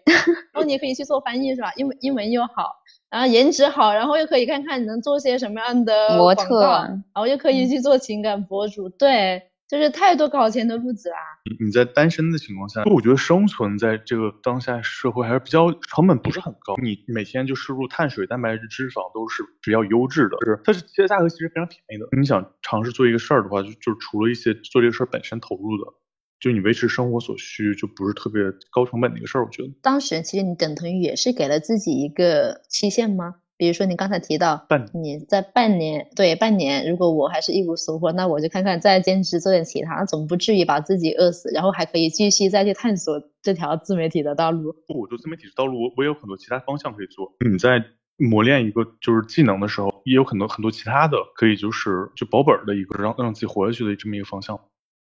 [0.52, 1.72] 然后你可以去做翻译是吧？
[1.76, 2.74] 英文英文又好，
[3.08, 9.40] 然后颜值好，然后又可以看看你能做些什么样的模特，然后又可以去做情感博主，对。
[9.68, 11.16] 就是太多搞钱的路子啦。
[11.44, 16.76] 你你在单身的情况下，我觉得生存在这个当下社会还是比较成本不是很高。
[16.82, 22.06] 你每天就摄入碳水、蛋白质、脂肪都是比较优质的，是它是其实价格其实非常便宜的。
[22.16, 25.92] 你想尝试做一个事儿的话，就就除了一些做这个事儿本身投入的，
[26.38, 29.44] 就你维持生活所需，就不是特别高成本的一个事儿。
[29.44, 33.34] 我觉得当时其实你等同于也是给了自己一个期限吗？
[33.58, 44.74] 比如说你刚才提到，你在半年，对半年，如果我还是一无所获，那我就看看再兼职做点其他，总不至于把自己饿死，然后还可以继续再去探索这条自媒体的道路。
[44.88, 47.32] 我做自媒体的道路，我我有很多其他方向可以做。
[47.50, 47.82] 你在
[48.18, 54.58] 磨练一个就是技能的时候，也有很多很多其他的可以就是就保本的一个让让自己活下去的这么一个方向。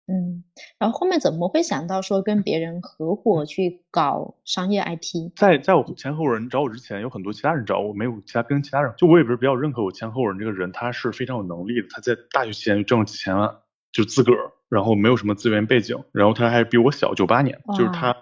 [0.10, 0.44] 嗯，
[0.80, 5.32] 然后后面怎么会想到说跟别人合伙去搞商业 IP？
[5.36, 13.54] 在在我前合伙人找我之前，有很多其他人找我，没有其他跟其他人，就我也不是比较认可我前合伙人这个人，他是非常有能力的，他在大学期间就挣了几千万，
[13.92, 18.16] 就自个儿，然后没有什么资源背景，然后他还比我小九八年，就是他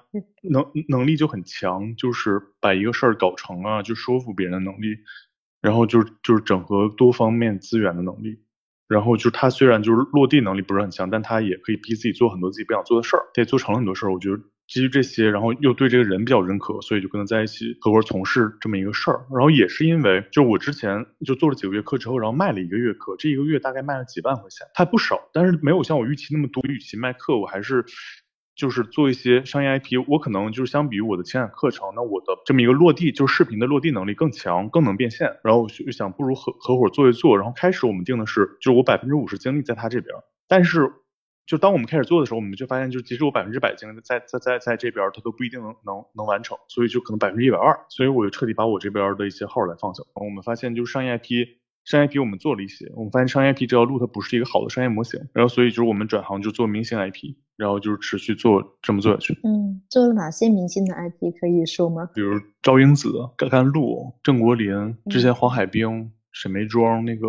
[0.50, 4.98] 能能力就很强，就是把一个事儿搞成啊，就说服别人的能力，
[5.62, 8.40] 然后就是就是整合多方面资源的能力。
[8.88, 14.14] 然后就是他虽然就是落地能力不是很强，但他也可以逼自己做很多自己不想做的事儿，他也做成了很多事儿。
[14.14, 19.26] 我觉得基于这些，然后又对这个人比较认可，所以就跟他在一起合伙从事这么一个事儿。
[19.32, 26.62] 然后也是因为，就我之前就做了几个月课之后，然后卖了一个月课，这一个月大概卖了几万块钱，还不少，但是没有像我预期那么多。
[26.68, 27.86] 与其卖课，我还是。
[28.56, 35.38] 就是做一些商业 IP，我可能就是相比于我的情感课程，那我的这么一个落地，就是视频的落地能力更强，更能变现。
[35.44, 37.38] 然后我就想，不如合合伙做一做。
[37.38, 40.16] 然后开始我们定的是，就是我百分之五十精力在他这边，
[40.48, 40.90] 但是
[41.46, 47.78] 就当我们开始做的时候，我们就发现，就即使我百分之百精力在在在在这边，他都不一定能能能完成，所以就可能百分之一百二。
[47.90, 50.02] 所以我就彻底把我这边的一些号来放下。
[50.14, 51.65] 我们发现，就是商业 IP。
[51.86, 59.38] 商业 IP 我们做了一些，我们发现商业 IP 这条路它不是一个好的商业模型，然后所以就是我们转行就做明星 IP，然后就是持续做这么做下去。
[59.44, 62.10] 嗯，做了哪些明星的 IP 可以说吗？
[62.16, 67.28] 比如赵英子、甘甘露、郑国林，之前黄海冰、沈眉庄那个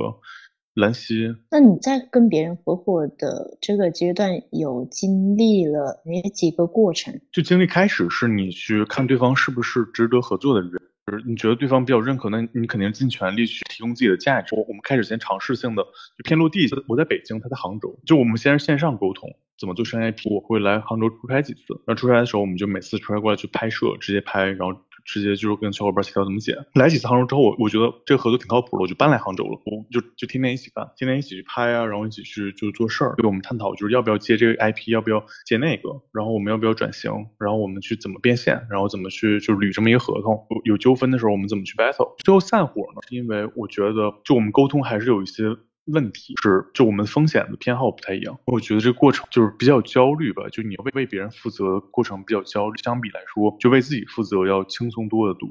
[0.73, 1.35] 兰溪。
[1.51, 7.21] 那你在跟别人合伙的这个阶段，有经历了哪几个过程？
[7.31, 10.81] 就经历开始是你去看对方是不是值得合作的人。
[11.07, 14.57] 就是你觉得对方比较认可，那你肯定尽全力去提供自己的价值。
[14.57, 16.67] 我我们开始先尝试性的就偏落地。
[16.89, 20.29] 我在北京，他在杭州，就我们先是线上沟通，怎么做商业 IP。
[20.29, 24.73] 我会来杭州出差几次，那出差的时候，我们就每次出差过来去拍摄，直接拍，然后
[25.07, 26.57] 直接就是跟小伙伴协调怎么解。
[26.75, 29.61] 来几次杭州之后，我我觉得这个合作挺靠谱的，我就搬来杭州了。
[29.65, 33.15] 我就就天天一起干，天天一起去拍啊，然后一起去就做事儿。
[33.17, 40.47] 对我们探讨就是要不要接这个 IP，要不要接那个，然后我们要不要转型，然后我们去怎么变现，然后怎么去就捋这么一个合同。
[40.51, 42.15] 有有纠纷的时候，我们怎么去 battle。
[42.25, 45.45] 最后散伙呢，是因为我觉得就我们沟通还是有一些。
[45.87, 48.39] 问题是，就我们风险的偏好不太一样。
[48.45, 55.49] 我觉得这个过程就是比较焦虑吧，就你为为别人负责过程比较焦虑，相比来说，就为自己负责要轻松多得多。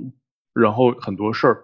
[0.54, 1.64] 然后很多事儿，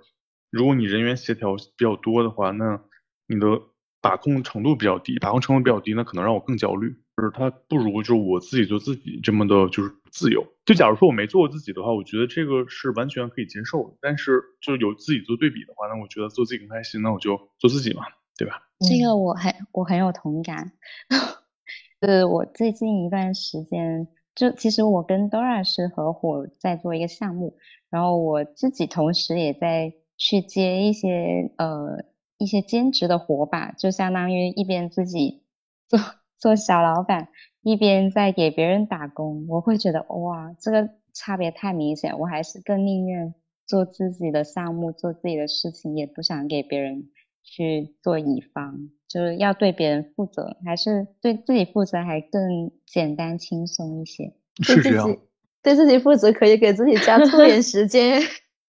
[0.49, 2.81] 如果你人员协调比较多的话，那
[3.27, 3.62] 你的
[4.01, 6.95] 把控程度比较低，把控程度比较低，那可能让我更焦虑。
[7.17, 10.47] 就是他不如就我自己做自己这么的，就是自由。
[10.65, 13.97] 就假如说我没做过自己的话，我觉得这个是完全可以接受的。
[14.01, 18.03] 但是就有自己做对比的话，那我觉得做自己更开心，那我就做自己嘛。
[18.41, 18.63] 对吧？
[18.80, 20.71] 这个我很我很有同感。
[22.01, 27.56] 呃，我最近一段时间，就其实我跟 Dora 是合伙在做一个项目，
[27.91, 32.04] 然后我自己同时也在去接一些呃
[32.39, 35.43] 一些兼职的活吧，就相当于一边自己
[35.88, 35.99] 做
[36.39, 37.27] 做小老板，
[37.62, 39.45] 一边在给别人打工。
[39.47, 43.36] 我会觉得哇，这个差别太明显，我还是更宁愿
[43.67, 47.12] 做自己的项目，做自己的事情，也不想给别人。
[47.43, 54.34] 去做乙方，就是要对别人负责，还是对自己负责，还更简单轻松一些。
[54.63, 55.17] 是这样，
[55.63, 58.21] 对自己负责可以给自己加拖延 时间。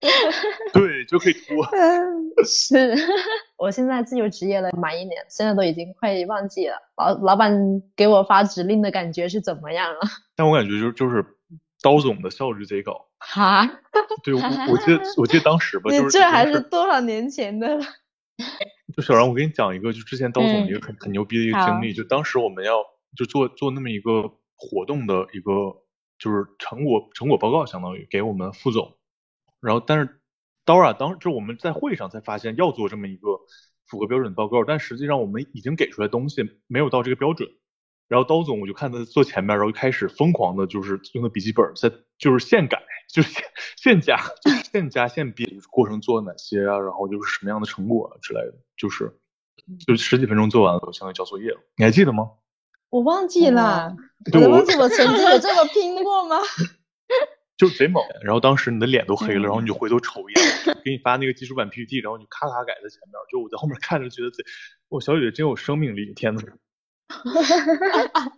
[0.72, 1.64] 对，就可以拖。
[2.44, 2.96] 是，
[3.56, 7.52] 我现在自由职业了满一年，现在都已经快忘记了老老板
[7.94, 10.00] 给我发指令的感觉是怎么样了。
[10.34, 11.24] 但我感觉就就是
[11.80, 13.06] 刀总的效率贼高。
[13.18, 13.64] 哈？
[14.24, 14.40] 对，我
[14.72, 17.84] 我记得我记得当时吧，就是这还是多少年前的了。
[18.94, 21.92] 就小然，我给你讲一个，就之前刀总一个很很牛逼的一个经历。
[21.92, 22.82] 就当时我们要
[23.16, 25.52] 就做做那么一个活动的一个
[26.18, 28.98] 就是成果成果报告，相当于给我们副总。
[29.60, 30.20] 然后但是
[30.64, 33.28] 刀啊，当时我们在会上才发现要做这么一个
[33.86, 37.48] 符合标准的报告，但实际上我们已经给出来东西没有到这个标准。
[38.12, 43.42] 然后刀总我就看他坐前面，然后就开始疯狂的，就是用的笔记本在就是现改，就是现
[43.78, 49.16] 现加，就是 现加现编，就是过程做了哪些啊，然后就是什么样的成果之类的，就是
[49.86, 51.60] 就十几分钟做完了，我相当于交作业了。
[51.78, 52.32] 你还记得吗？
[52.90, 53.96] 我忘记了，
[54.34, 56.36] 我忘记我曾经有这么拼过吗？
[57.56, 58.04] 就贼猛。
[58.22, 64.44] 然后当时你的脸都黑了，然后你就回头瞅一眼，给你发那个基础版 PPT，然后你咔咔改在前面，就我在后面看着觉得贼，
[64.90, 66.42] 我小姐姐真有生命力，天呐！
[67.24, 68.32] 哈哈哈！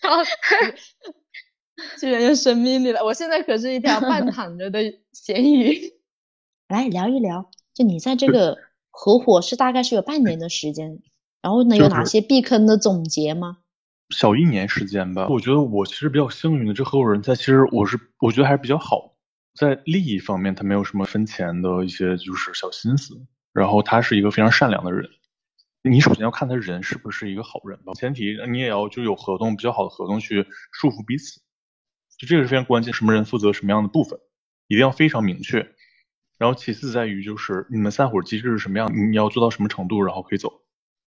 [0.00, 3.04] 笑死，居然有生命力了！
[3.04, 4.80] 我现在可是一条半 躺着的
[5.12, 5.92] 咸鱼。
[6.68, 8.58] 来聊一聊，就你在这个
[8.90, 11.00] 合伙是大概是有半年的时间，
[11.42, 13.58] 然后呢有哪些避坑的总结吗？
[14.10, 15.28] 小一年时间吧。
[15.28, 19.14] 我觉得我其实比较幸运的，这合伙人在其实我是我觉得还是比较好，
[19.54, 23.14] 在利益方面他没有什么分钱的一些就是小心思，
[23.52, 25.10] 然后他是一个非常善良的人。
[25.90, 31.40] 你首先要看他人是不是一个好人吧，前提你也要就有合同比较好的合同去束缚彼此，
[32.18, 34.18] 就这个是非常关键，什么人负责什么样的部分，
[34.66, 35.58] 一定要非常明确。
[36.38, 40.52] 然后其次在于就是你们散伙机制是什么样，你要做到什么程度，然后可以走。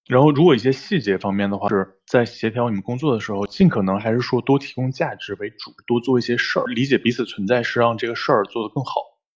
[0.08, 8.94] 然后如果一些细节方面的话，是在协调你们工作的时候，尽可能还是说多提供价值为主，多做一些事儿，理解彼此存在是让这个事儿做得更好，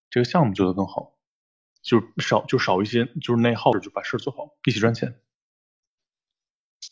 [0.10, 1.14] 这个项目做得更好，
[1.84, 5.14] 就少就少一些就是内耗，就把事儿做好，一起赚钱。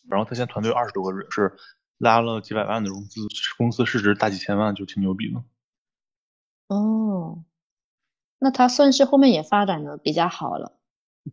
[0.09, 1.55] 然后他现在团队二十多个人，是
[1.97, 3.21] 拉了几百万的融资，
[3.57, 5.43] 公司市值大几千万，就挺牛逼的。
[6.67, 7.43] 哦，
[8.39, 10.77] 那他算是后面也发展的比较好了。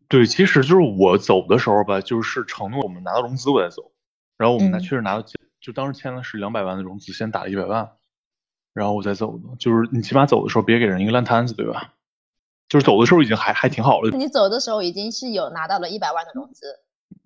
[0.08, 3.92] 对，其实就是我走的时候吧，就是承诺我们拿到融资我再走，
[4.36, 5.26] 然后我们拿确实拿到，
[5.60, 7.92] 就当时签的是两百万的融资，先打了一百万，
[8.74, 9.56] 然后我再走的。
[9.58, 11.94] 就是你起码走的时候别给人一个烂摊子，对吧？
[12.68, 14.10] 就是走的时候已经还还挺好了。
[14.10, 16.80] 你走的时候已经是有拿到了一百万的融资。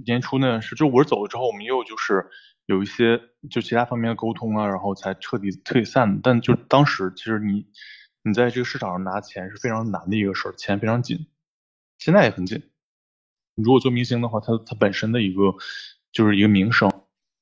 [0.06, 2.26] 年初那是，就我走了之后，我们又就是
[2.66, 6.20] 有一些就其他方面的沟通啊，然后才彻底退散。
[6.22, 7.66] 但就当时其实你
[8.22, 11.26] 你在这个市场上拿钱是非常难的一个事儿，钱非常紧，
[11.98, 12.62] 现在也很紧。
[13.54, 15.54] 如果做明星的话，他他本身的一个
[16.12, 16.90] 就是一个名声，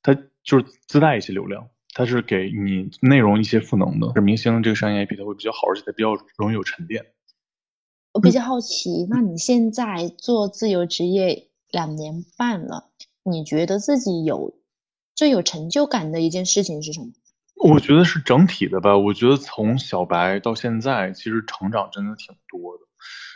[0.03, 4.21] 他就是自带一些流量，它是给你内容一些赋能的。
[4.21, 7.07] 明星这个商业 IP 它会比较好，而且它比较容易有沉淀。
[8.13, 11.50] 我比较好奇，那你现在做自由职业？
[11.71, 12.91] 两年半了，
[13.23, 14.55] 你觉得自己有
[15.15, 17.09] 最有成就感的一件事情是什么？
[17.63, 18.97] 我觉得是整体的吧。
[18.97, 22.85] 我觉得从小白到现在，其实成长真的挺多的。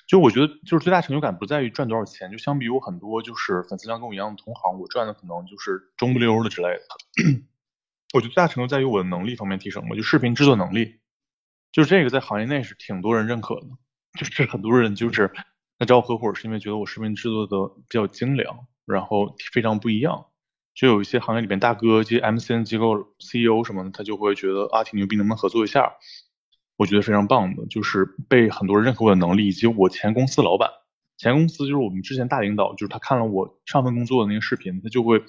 [0.07, 7.43] 就我觉得，就是最大成就感不在于赚多少钱，就相比于我很多就是粉丝量跟我一样的同行，我赚的可能就是中不溜的之类的。
[8.15, 11.01] 我觉得最大成就在于我的能力方面提升嘛，就视频制作能力。
[11.73, 13.67] 就这个在行业内是挺多人认可的，
[14.19, 15.33] 就是很多人就是
[15.79, 20.27] 来找我合伙，是因为觉得我视频制作的比较精良，然后非常不一样。
[20.75, 25.95] 就有一些行业里面大哥，这些 MCN 机构 CEO 什么的，他就会觉得啊挺牛逼，能不能合作一下？
[26.77, 30.69] 我觉得非常棒的，就是被很多人认可我的能力，以及我前公司老板，
[31.17, 35.23] 前公司就是我们之前大领导，就是他看了我上份工作的那个视频，他就会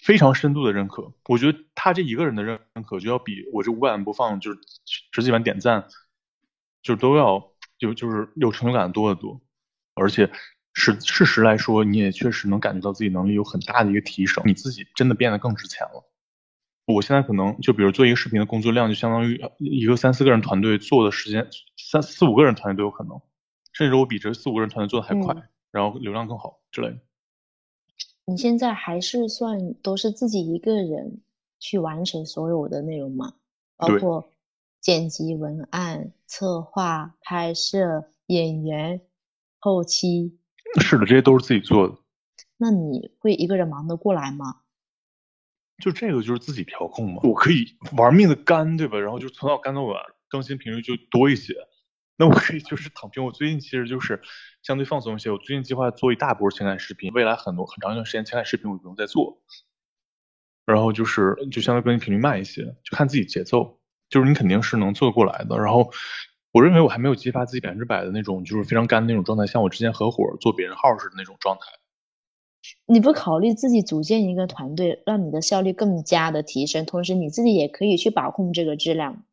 [0.00, 1.12] 非常深度的认可。
[1.28, 4.60] 我觉得他这一个人的认可，就要比我这五百万播放，就是
[5.10, 5.88] 十几万点赞，
[6.84, 9.40] 就都要就就是有成就感多得多。
[9.94, 10.30] 而且
[10.74, 16.08] 是事实来说，你也确实能感觉到自己能力有很大的一个提升，你自己真的变得更值钱了。
[16.86, 23.20] 我现在可能就比如做一个视频的工作量，就相当于一个三四个人团队做的时间，三四五个人团队都有可能，
[23.72, 26.98] 甚至我比这四五个人团队做的还快，然后流量更好之类的。
[28.24, 31.20] 你现在还是算都是自己一个人
[31.60, 33.34] 去完成所有的内容吗？
[33.76, 34.32] 包括
[34.80, 39.00] 剪辑、文案、策划、拍摄、演员、
[39.70, 40.38] 后期。
[40.80, 41.94] 是的，这些都是自己做的。
[42.56, 44.62] 那你会一个人忙得过来吗？
[45.82, 48.98] 就这个就是自己调控嘛，我可以玩命的干，对吧？
[48.98, 51.54] 然后就从早干到晚，更新频率就多一些。
[52.16, 53.24] 那我可以就是 躺平。
[53.24, 54.20] 我最近其实就是
[54.62, 55.30] 相对放松一些。
[55.30, 59.42] 我最近计划做一大波情感视频，未来很多很长一段时间情感视频我不用再做。
[60.64, 63.80] 然后就是就相对更新频率慢一些，就看自己节奏。
[64.08, 65.58] 就是你肯定是能做得过来的。
[65.58, 65.90] 然后
[66.52, 71.62] 我认为我还没有激发自己百分之百的那种就是非常干的那种状态，像我之前合伙做别人号似的那种状态。
[72.86, 79.24] 你不考虑自己组建一个团队，让你的效率更加的提升，同时你自己也可以去把控这个质量。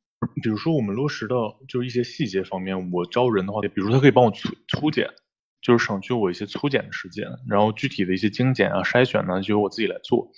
[0.42, 1.36] 比如说我们落实的
[1.68, 5.08] 就是一些细节方面，我招人的话，比如说他可以帮我粗粗剪，
[5.62, 10.32] 就是省去我一些粗剪的时间，然后具体的一些精简啊、筛选呢，就由我自己来做。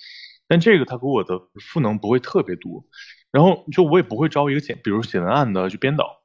[0.48, 2.84] 但这个他给我的赋能不会特别多，
[3.30, 6.21] 然后就我也不会招一个简，比如写文案的就编导，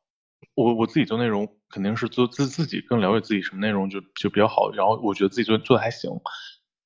[0.56, 6.12] 我我自己做内容肯定是做自自己更了解自己什么内容就就比较好，然后我觉得自己做做的还行。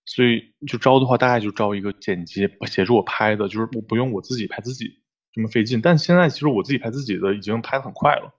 [0.06, 5.00] 所以就招的话，大概就招一个剪辑协助我拍的，就是我不用我自己拍自己
[5.32, 5.80] 这么费劲。
[5.80, 8.34] 但现在其实我自己拍自己的已经拍的很快了，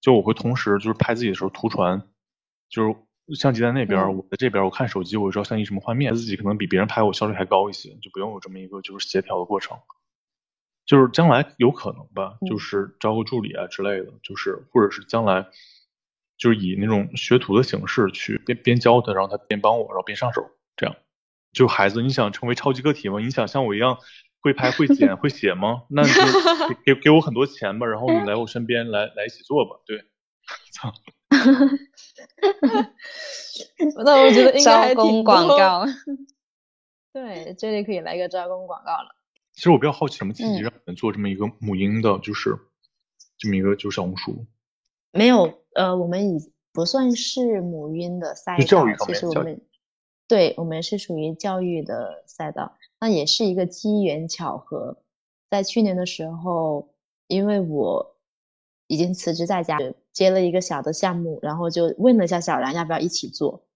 [0.00, 2.00] 就我会同时就是拍自己的时候图传，
[2.70, 2.94] 就是
[3.34, 9.76] 相机在那边，我在这边，我看手机，我知道相机什么画面，自己可能比别人拍我效率还高一些，就不用有这么一个就是协调的过程。
[10.90, 15.46] 就是将来有可能吧，就是招个助理啊之类的，就是或者是将来
[16.36, 20.50] 就是以那种学徒的形式去边边教他，然后他边帮我，然后边上手。
[20.76, 20.96] 这样，
[21.52, 23.20] 就孩子，你想成为超级个体吗？
[23.20, 23.98] 你想像我一样
[24.40, 25.84] 会拍、会剪、 会写吗？
[25.90, 26.10] 那就
[26.84, 29.76] 给给我很多钱吧，然后你来我身边来来一起做吧。
[29.86, 30.02] 对，
[30.74, 30.92] 操。
[34.04, 35.86] 那我觉得应该招工广告。
[37.12, 39.19] 对，这里可以来个招工广告了。
[39.54, 42.58] 其实我比较好奇，什么契机让你们做这么一个母婴的，就是
[43.38, 44.46] 这么一个就是小红书？
[45.12, 49.60] 没有，呃，我们已不算是母婴的赛道，其实我们。
[50.28, 55.02] 对我们是属于教育的赛道，那也是一个机缘巧合。
[55.50, 56.94] 在去年的时候，
[57.26, 58.16] 因为我
[58.86, 59.76] 已经辞职在家，
[60.12, 63.66] 接了一个小的项目，然后就问了一下小然要不要一起做。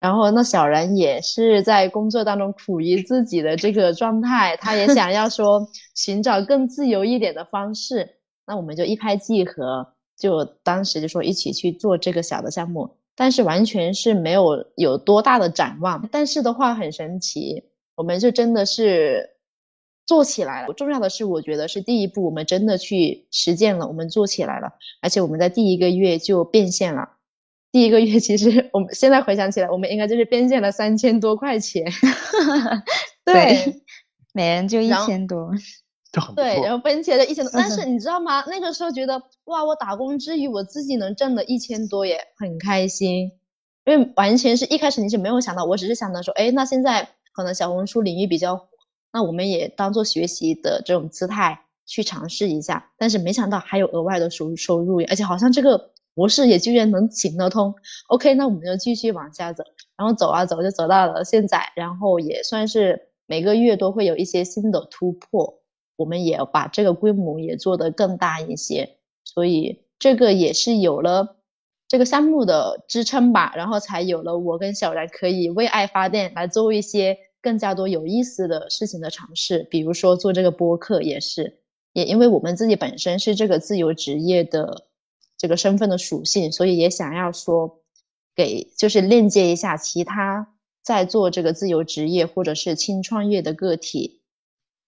[0.00, 8.16] 然后那小然也是在工作当中苦于自己的这个状态，他也想要说寻找更自由一点的方式。
[8.46, 9.86] 那我们就一拍即合，
[10.18, 12.96] 就当时就说一起去做这个小的项目。
[13.14, 17.62] 但是完全是没有有多大的展望，但是的话很神奇，
[17.94, 19.28] 我们就真的是
[20.06, 20.72] 做起来了。
[20.72, 24.72] 重要的是，我觉得是第一步，我们真的去实践了，我们做起来了，
[25.02, 27.10] 而且我们在第一个月就变现了。
[27.72, 31.84] 第一个月其实我们现在回想起来，我们应该就是变现了三千多块钱，
[33.24, 33.82] 对，
[34.32, 35.50] 每人就一千多。
[36.34, 38.42] 对，然后分钱的一千多， 但是你知道吗？
[38.48, 43.30] 那个时候觉得哇，我打工之余我自己能挣了一千多，也很开心。
[43.86, 48.66] 因为完全是一开始你是没有想到，我只是想到说，哎，那现在可能小红书领域比较火，
[49.12, 52.90] 那我们也当做学习的这种姿态去尝试一下。
[52.98, 57.74] 但是没想到还有额外的收收入，而且好像这个模式也居然能行得通。
[58.08, 59.64] OK，那我们就继续往下走，
[59.96, 65.60] 然后走啊走，就走到了现在，然后也算是每个月都会有一些新的突破。
[65.96, 71.36] 我们也把这个规模也做得更大一些，所以这个也是有了
[71.86, 81.58] 这个项目的支撑吧，然后才有了我跟小然可以为爱发电，来做一些更加多有意思的事情的尝试，比如说做这个播客也是，
[81.92, 84.86] 也因为我们自己本身是这个自由职业的
[85.40, 87.80] 这个身份的属性，所以也想要说
[88.36, 94.20] 给就是链接一下其他在做这个自由职业或者是轻创业的个体。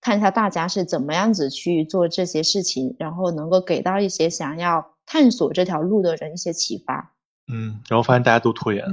[0.03, 7.15] 看一下大家是怎么样子去做这些事情，然后能够给到一些想要探索这条路的人一些启发。
[7.51, 8.85] 嗯，然后发现大家都拖延。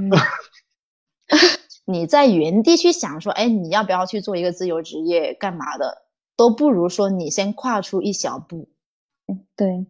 [1.84, 6.06] 你在原地去想说，哎，你要不要去做一个自由职业，干嘛的，
[6.36, 8.70] 都不如说你先跨出一小步。
[9.26, 9.86] 嗯，对。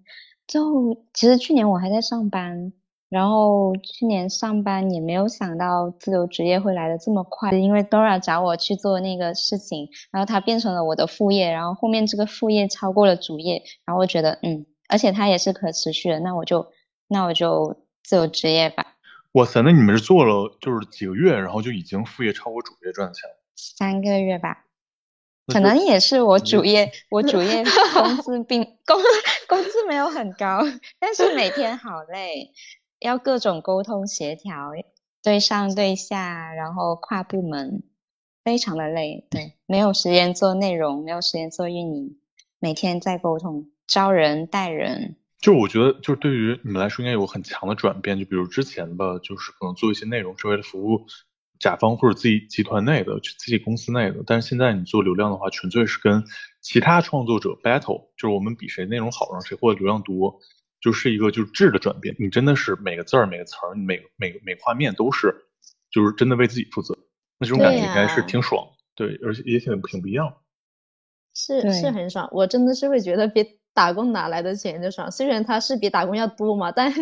[0.50, 2.72] 就其实去年我还在上班。
[3.08, 16.68] 然后去年上班也没有想到自由职业会来的这么快，因为 Dora 找我去做那个事情，然后它变成了我的副业，然后后面这个副业超过了主业，然后我觉得嗯，而且它也是可持续的，那我就
[17.08, 18.86] 那我就自由职业吧。
[19.32, 23.42] 哇塞，那你们是做了就是几个月，然后就已经副业超过主业赚钱了？
[23.56, 24.66] 三个月吧，
[25.50, 29.00] 可能也是我主业，我主业 工资并工
[29.48, 30.62] 工资没有很高，
[30.98, 32.52] 但是每天好累。
[32.98, 34.72] 要各种沟通协调，
[35.22, 37.82] 对上对下，然后跨部门，
[38.44, 39.26] 非常的累。
[39.30, 42.18] 对，没有时间做内容，没有时间做运营，
[42.58, 45.16] 每天在沟通，招人带人。
[45.40, 48.18] 就我觉得，就是对于你们来说，应该有很强的转变。
[48.18, 51.06] 就比如之前吧，就是可能做一些内容是为了服务
[51.60, 56.24] 甲方或者自己集团内的、自己公司内的，但是现在你做流量的话，纯粹是跟
[56.60, 60.40] 其他创作者 battle，就是我们比谁内容好，让谁获得流量多。
[60.80, 65.44] 就是一个就是质的转变，你真的是每个字儿、每个词儿、每每每画面都是，
[65.90, 66.96] 就是真的为自己负责，
[67.38, 70.38] 那这种感觉应该是挺爽，对，而且也挺挺不一样，
[71.34, 76.92] 是是很爽，我真的是会觉得比打工哪来的钱就爽，虽然它是比打工要多嘛， 但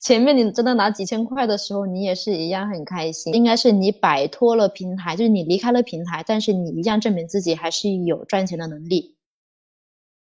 [0.00, 9.16] 前面你真的拿几千块的时候，你也是一样很开心，应该是你摆脱了平台，就是你离开了平台，但是你一样证明自己还是有赚钱的能力。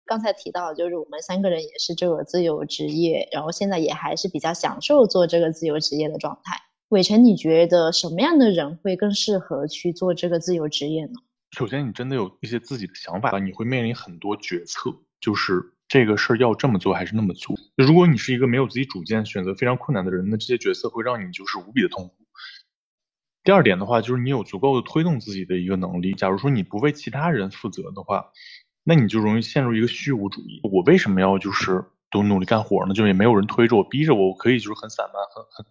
[0.04, 6.56] 刚才提到，就是我们三个人也是这个自由职业，然后现在也还是比较享受做这个自由职业的状态。
[6.90, 11.14] 伟成，你觉得什么样的人会更适合去做这个自由职业呢？
[11.50, 17.56] 首先，你真的有一些自己的想法，你会面临很多决策，就是这个事儿要这么做还是那么做。
[17.76, 22.14] 如果你是一个没有自己主见、选择非常困难的人，那这些决策会让你就是无比的痛苦。
[23.44, 26.14] 第二点的话，就是你有足够的推动自己的一个能力。
[26.14, 28.32] 假如说你不为其他人负责的话。
[28.88, 30.60] 那你就容易陷入一个虚无主义。
[30.62, 32.94] 我为什么要就是都努力干活呢？
[32.94, 35.66] 就也没有人推着我、逼着我，我可以就是很散漫、很很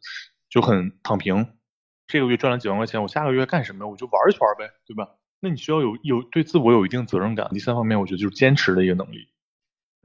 [0.49, 1.47] 就很躺平。
[2.07, 3.87] 这个月赚了几万块钱，我下个月干什么？
[3.87, 5.15] 我就玩一圈呗，对吧？
[5.39, 7.47] 那你需要有有对自我有一定责任感。
[7.53, 9.29] 第三方面，我觉得就是坚持的一个能力。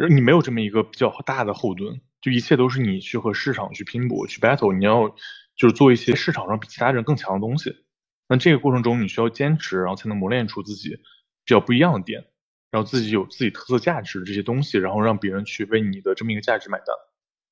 [0.09, 4.77] 你没有这么一个比较大的后盾，就一切都是你去和市场去拼搏、去 battle。
[4.77, 5.09] 你要
[5.57, 7.85] 就是做一些市场上比其他人更强的东西。
[8.29, 12.25] 那这个过程中，你需要坚持，然后才能磨练出自己比较不一样的点。
[12.71, 16.87] 然后自己有自己特色价值这些东西，然后让别人去为你的这么一个价值买单，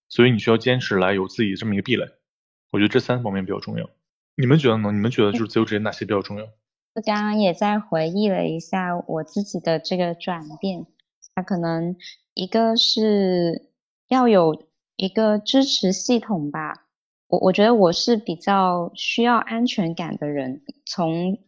[0.08, 2.06] 所以你需要坚持来有自己这么一个壁垒。
[2.70, 3.90] 我觉得这三方面比较重要。
[4.36, 4.92] 你们觉得呢？
[4.92, 6.44] 你们觉得就是自由职业哪些比较重要？
[6.94, 10.86] 我刚刚也在回忆了一下我自己的这个转变，
[11.38, 11.94] 它可能
[12.34, 13.70] 一个是
[14.08, 14.66] 要有
[14.96, 16.88] 一个支持系统吧。
[17.28, 21.38] 我我觉得我是比较需要安全感的人，从。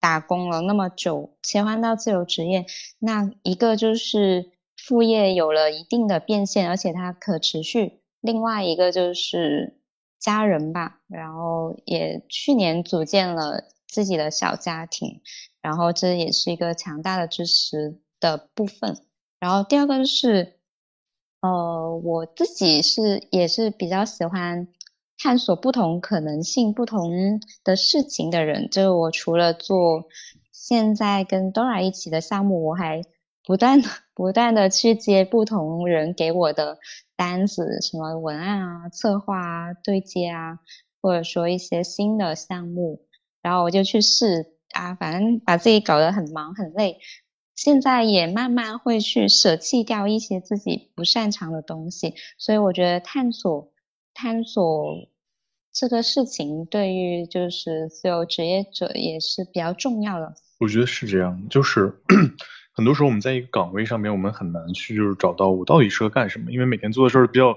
[0.00, 2.66] 打工了那么久，切换到自由职业，
[3.00, 9.80] 那一个就是副业有了一定的变现，而且它可持续；另外一个就是
[10.20, 15.20] 家人吧，然后也去年组建了自己的小家庭，
[15.60, 18.98] 然后这也是一个强大的支持的部分。
[19.40, 20.54] 然后第二个就是，
[21.40, 24.68] 呃，我自己是也是比较喜欢。
[25.20, 29.10] 探索不同可能性、不同的事情的人，就是我。
[29.10, 30.04] 除了做
[30.52, 33.02] 现在跟 Dora 一起的项目，我还
[33.44, 33.82] 不断、
[34.14, 36.78] 不断的去接不同人给我的
[37.16, 40.60] 单子，什么文案啊、策划啊、对接啊，
[41.02, 43.00] 或者说一些新的项目，
[43.42, 47.00] 然后我就去试啊，反正把自己搞得很忙很累。
[47.58, 53.72] 现在也慢慢会去舍弃掉一些自己不擅长的东西，所以我觉得探索。
[54.14, 55.08] 探索
[55.72, 60.34] 这个事情对于就是自由职业者也是比较重要的。
[60.60, 61.92] 我觉得是这样，就是
[62.72, 67.56] 很多时候我们在一个岗位上面，我们很难去就是找到我到底适合干什么，因为每天做的事儿比较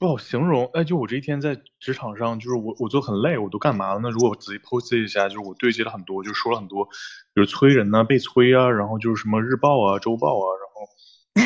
[0.00, 0.64] 不好形容。
[0.72, 4.00] 哎，就我这一天在职场上，就是我我做很累，我都干嘛了？
[4.02, 10.88] 那如果仔细剖析一下，就是我对接了很多，就说了很多，比如催人呐、被催啊，然后就是什么日报啊、周报啊，然后。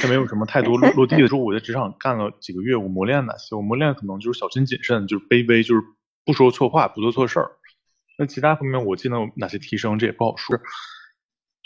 [0.02, 1.28] 也没有什么太多落落地的。
[1.28, 3.54] 说我在职场干了几个月，我磨练哪些？
[3.54, 5.82] 我磨练可能就是小心谨慎，就是卑微，就是
[6.24, 7.50] 不说错话，不做错事儿。
[8.18, 9.98] 那其他方面我技能有哪些提升？
[9.98, 10.56] 这也不好说。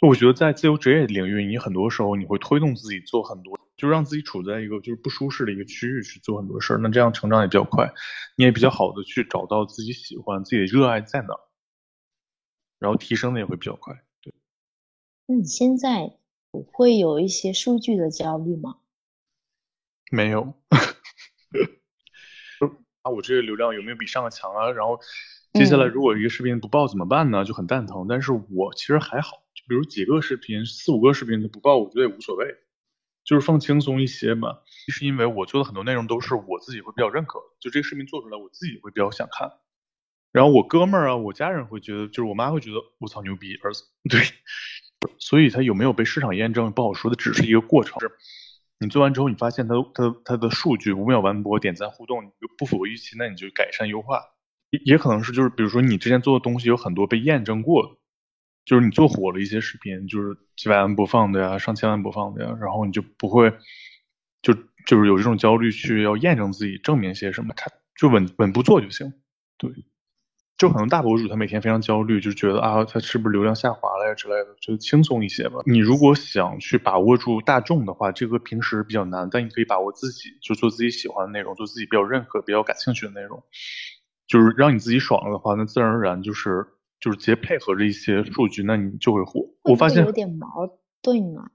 [0.01, 6.79] 就我觉得在自由职业领域，你很多时候你会推动自己做很多，就让自己处在一个就是不舒适的一个区域去做很多事儿。
[6.79, 7.91] 那这样成长也比较快，
[8.37, 11.35] 你也比较好的去找到自己喜欢、自己的热爱在哪，
[12.79, 13.95] 然后提升的也会比较快。
[14.21, 14.35] 对。
[15.25, 16.19] 那你现在？
[16.73, 18.79] 会有一些数据的焦虑吗？
[20.11, 20.55] 没有。
[23.03, 24.73] 啊，我这个流量有没有比上个强啊？
[24.73, 24.99] 然后
[25.53, 27.45] 接下来如果一个视频不爆怎么办呢？
[27.45, 28.07] 就很蛋疼。
[28.09, 32.47] 但是我其实还好，就比如几个视频、四五个视频它不爆，我觉得也无所谓，
[33.29, 34.61] 就是放轻松一些嘛。
[34.91, 39.53] 是因为我做的很多内容都是我自己会比较认可，就这个视频做出来我自己会比较想看。
[40.33, 44.23] 然后我哥们儿啊，我家人会觉得，就是我妈会觉得我操牛逼，儿子对。
[45.21, 47.99] 所以它有没有被市场验证不好说的，只是一个过程。
[48.81, 54.23] 你做完之后，你发现它它它的数据五秒完播、点赞、互动不符合预期，那你就改善优化。
[54.71, 57.98] 也也可能是就是比如说你之前做的东西有很多被验证过的，
[58.69, 63.51] 就是你做火了一些视频，就是几百万播放的呀、上千万播放的呀，然后你就不会
[64.43, 64.53] 就
[64.87, 69.15] 就是有这种焦虑去要验证自己、证明些什么，他就稳稳步做就行。
[69.57, 69.73] 对。
[70.59, 75.61] 就可能大博主他每天非常焦虑，就觉得啊，他是不是流量下滑了呀之类的，就轻松一些吧。
[75.67, 83.41] 你如果想去把握住大众的话，这个平时比较难，但你可以把握自己，就做自己喜欢的内容，做自己比较认可、比较感兴趣的内容，
[84.27, 86.67] 就是让你自己爽了的话，那自然而然就是
[87.01, 89.47] 就是直接配合着一些数据，那你就会火。
[89.65, 90.47] 我发现有点矛
[91.03, 91.51] 盾嘛。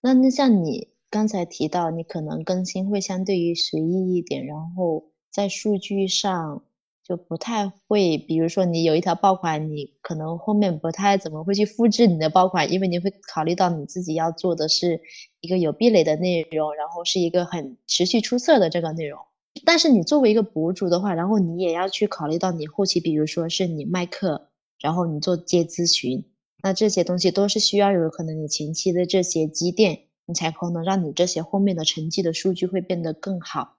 [0.00, 6.62] 那那像你刚才提到，你可能更新会相对于随意一点，然后在数据上。
[7.04, 15.00] 就不太会，比如说你有一条爆款，你可能后面不太怎么会去复制你的爆款，因为你会考虑到你自己要做的是
[15.40, 19.18] 一个有壁垒的内容，然后是一个很持续出色的这个内容。
[19.66, 24.51] 但是你作为一个博主的话，然后你也要去考虑到你后期，比如说是你卖课，
[24.82, 26.24] 然后你做接咨询，
[26.62, 33.78] 那这些东西都是需要有可能你前期的这些积淀，你才可能让你这些后面的成绩的数据会变得更好。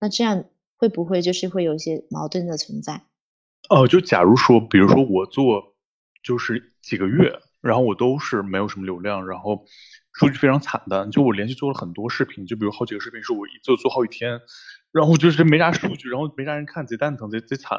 [0.00, 0.44] 那这样。
[0.76, 3.04] 会不会就是会有一些矛盾的存在？
[3.70, 5.76] 哦，就假如说，比如说我做
[6.22, 7.32] 就是几个月，
[7.62, 9.64] 然后我都是没有什么流量，然后
[10.12, 11.10] 数据非常惨淡。
[11.12, 14.40] 就我连续做了很多视频，就比如好几个视频是我一做做好几天，
[14.92, 17.78] 然后就是没啥数据，然后没啥人看，贼蛋疼，贼贼惨。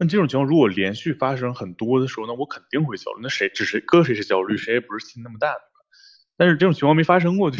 [0.00, 3.20] 那这种情况如果连续发生很多的时候，那我肯定会焦虑。
[3.22, 5.54] 那谁只是搁谁是焦虑，谁也不是心那么大，
[6.38, 7.58] 但是这种情况没发生过，就。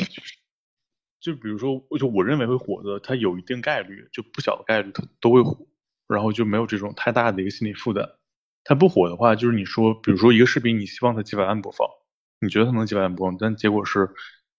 [1.20, 5.66] 就比如说，就我认为会火的，它有一定概率，就不小的概率它都会火，
[6.08, 8.08] 然后就没有这种太大的一个心理负担。
[8.64, 11.86] 它不火的话，就是你说，比如说一个视频，你希望它几百万播放，
[12.40, 14.08] 你觉得它能几百万播放，但结果是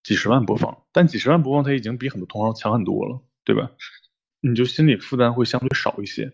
[0.04, 3.72] 几十万播放，但几十万播放它已经比很多同行强很多了，对吧？
[4.40, 6.32] 你就心理负担会相对少一些。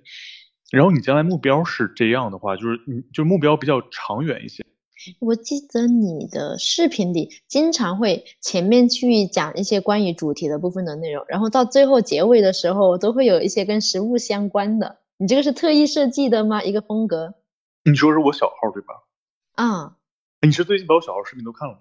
[0.72, 4.66] 然后你将来目标是这样的话，就是你就目标比较长远一些。
[5.20, 14.98] 我记得你的视频里经常会前面去讲一些关于主题的部分的内容，然后到最后结尾的时候都会有一些跟食物相关的。
[15.18, 16.64] 你这个是特意设计的吗？
[16.64, 17.36] 一个风格？
[17.86, 18.94] 你说是我小号对吧？
[19.56, 19.96] 啊，
[20.42, 21.80] 你是最近把我小号视频都看了吗？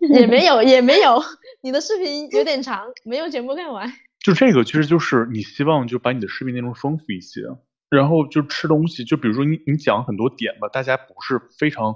[0.14, 1.20] 也没有，也没有。
[1.62, 3.90] 你的视频有点长，没有全部看完。
[4.24, 7.42] 就这个，其实就是你希望就把你的视频内容丰富一些。
[7.90, 11.94] 然后就吃东西，就比如说你你讲很多点吧，大家不是非常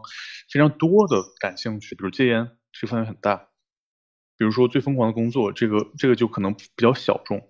[0.52, 1.94] 非常多的感兴趣。
[1.94, 3.48] 比如戒烟，这个范围很大。
[4.36, 7.48] 比如说最疯狂的工作，这个这个就可能比较小众。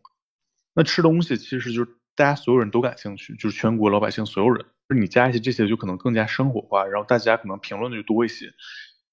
[0.74, 4.64] 那吃东西其实就是大家所有人都感兴趣，就是全国老百姓所有人。
[4.96, 8.46] 你加一些这些，就可能更加生活化，然后大家可能评论的就多一些。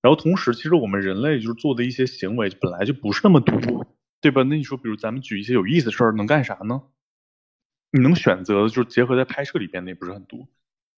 [0.01, 3.87] 然后同时，其实我们人类就是做的一些行为本来就不是那么多，
[4.25, 4.41] 对吧？
[4.41, 6.81] 那你说，比如咱们举一些有意思的事儿，能干啥呢？
[7.91, 10.47] 你能选择的就是结合在拍摄里边的也不是很多，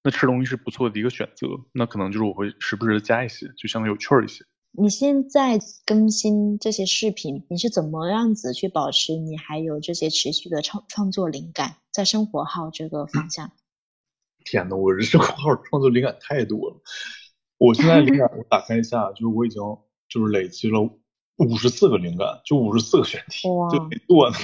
[0.01, 4.45] 那吃东西是不错的一个选择，那可能就是我会时不时的加一些，就相对有趣儿一些。
[4.71, 13.51] 你现在更新这些视频，你是怎么样子去保持你还有这些持续的创创作灵感，在生活号这个方向？
[14.45, 16.81] 天呐，我这生活号创作灵感太多了，
[17.57, 19.61] 我现在灵感我打开一下，就是我已经
[20.07, 20.79] 就是累积了
[21.37, 24.37] 五十四个灵感，就五十四个选题，就没做呢。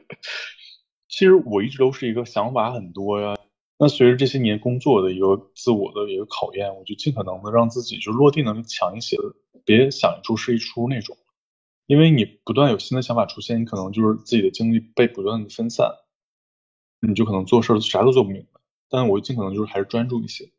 [1.08, 3.36] 其实我一直都是一个想法很多呀。
[3.78, 9.16] 那随着这些年工作的一个自我的一个考验，我就尽可能的让自己就落地能力强一些，
[9.64, 11.16] 别想一出是一出那种。
[11.86, 15.90] 因为你不断有新的想法出现，你可能就是自己的精力被不断的分散，
[17.00, 18.60] 你就可能做事啥都做不明白。
[18.88, 20.52] 但我尽可能就是还是专注一些，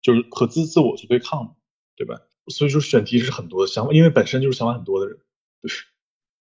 [0.00, 1.56] 就是和自自我去对抗，
[1.96, 2.20] 对吧？
[2.48, 5.18] 所以说选题是很多的想法，因为本身就是想法很多的人，
[5.62, 5.84] 就是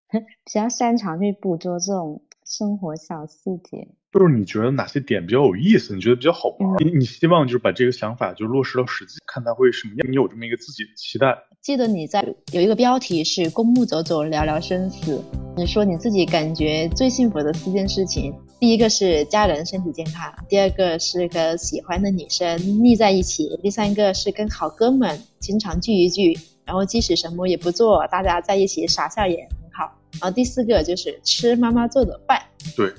[0.12, 2.24] 比较擅长去捕捉这种。
[2.50, 5.94] 生活小细节，就是你觉得哪些点比较有意思？
[5.94, 6.78] 你觉得比较好玩？
[6.82, 10.10] 你你希望就是把这个想法就落实到实际，看它会什么样？
[10.10, 11.38] 你有这么一个自己的期待？
[11.62, 15.22] 记得你在有一个标题是“公墓走走，聊聊生死”。
[15.58, 29.94] 你说你自己感觉最幸福的四件事情，第一个是家人身体健康，第二个是和喜欢的女生腻在一起，第三个是跟好哥们经常聚一聚，然后即使什么也不做，大家在一起傻笑也很好。
[30.14, 32.42] 然后第四个就是吃妈妈做的饭，
[32.76, 32.92] 对，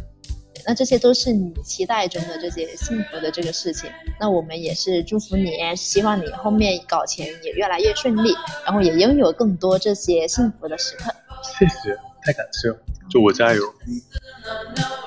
[0.64, 3.90] 那这些都是你期待中的这些幸福的这个事情。
[4.20, 8.32] 那我们也是祝福你，希望你后面搞钱也越来越顺利，
[8.64, 11.12] 然后也拥有更多这些幸福的时刻。
[11.42, 12.76] 谢谢，太感谢了，
[13.10, 13.62] 祝我加油。
[13.86, 14.97] It's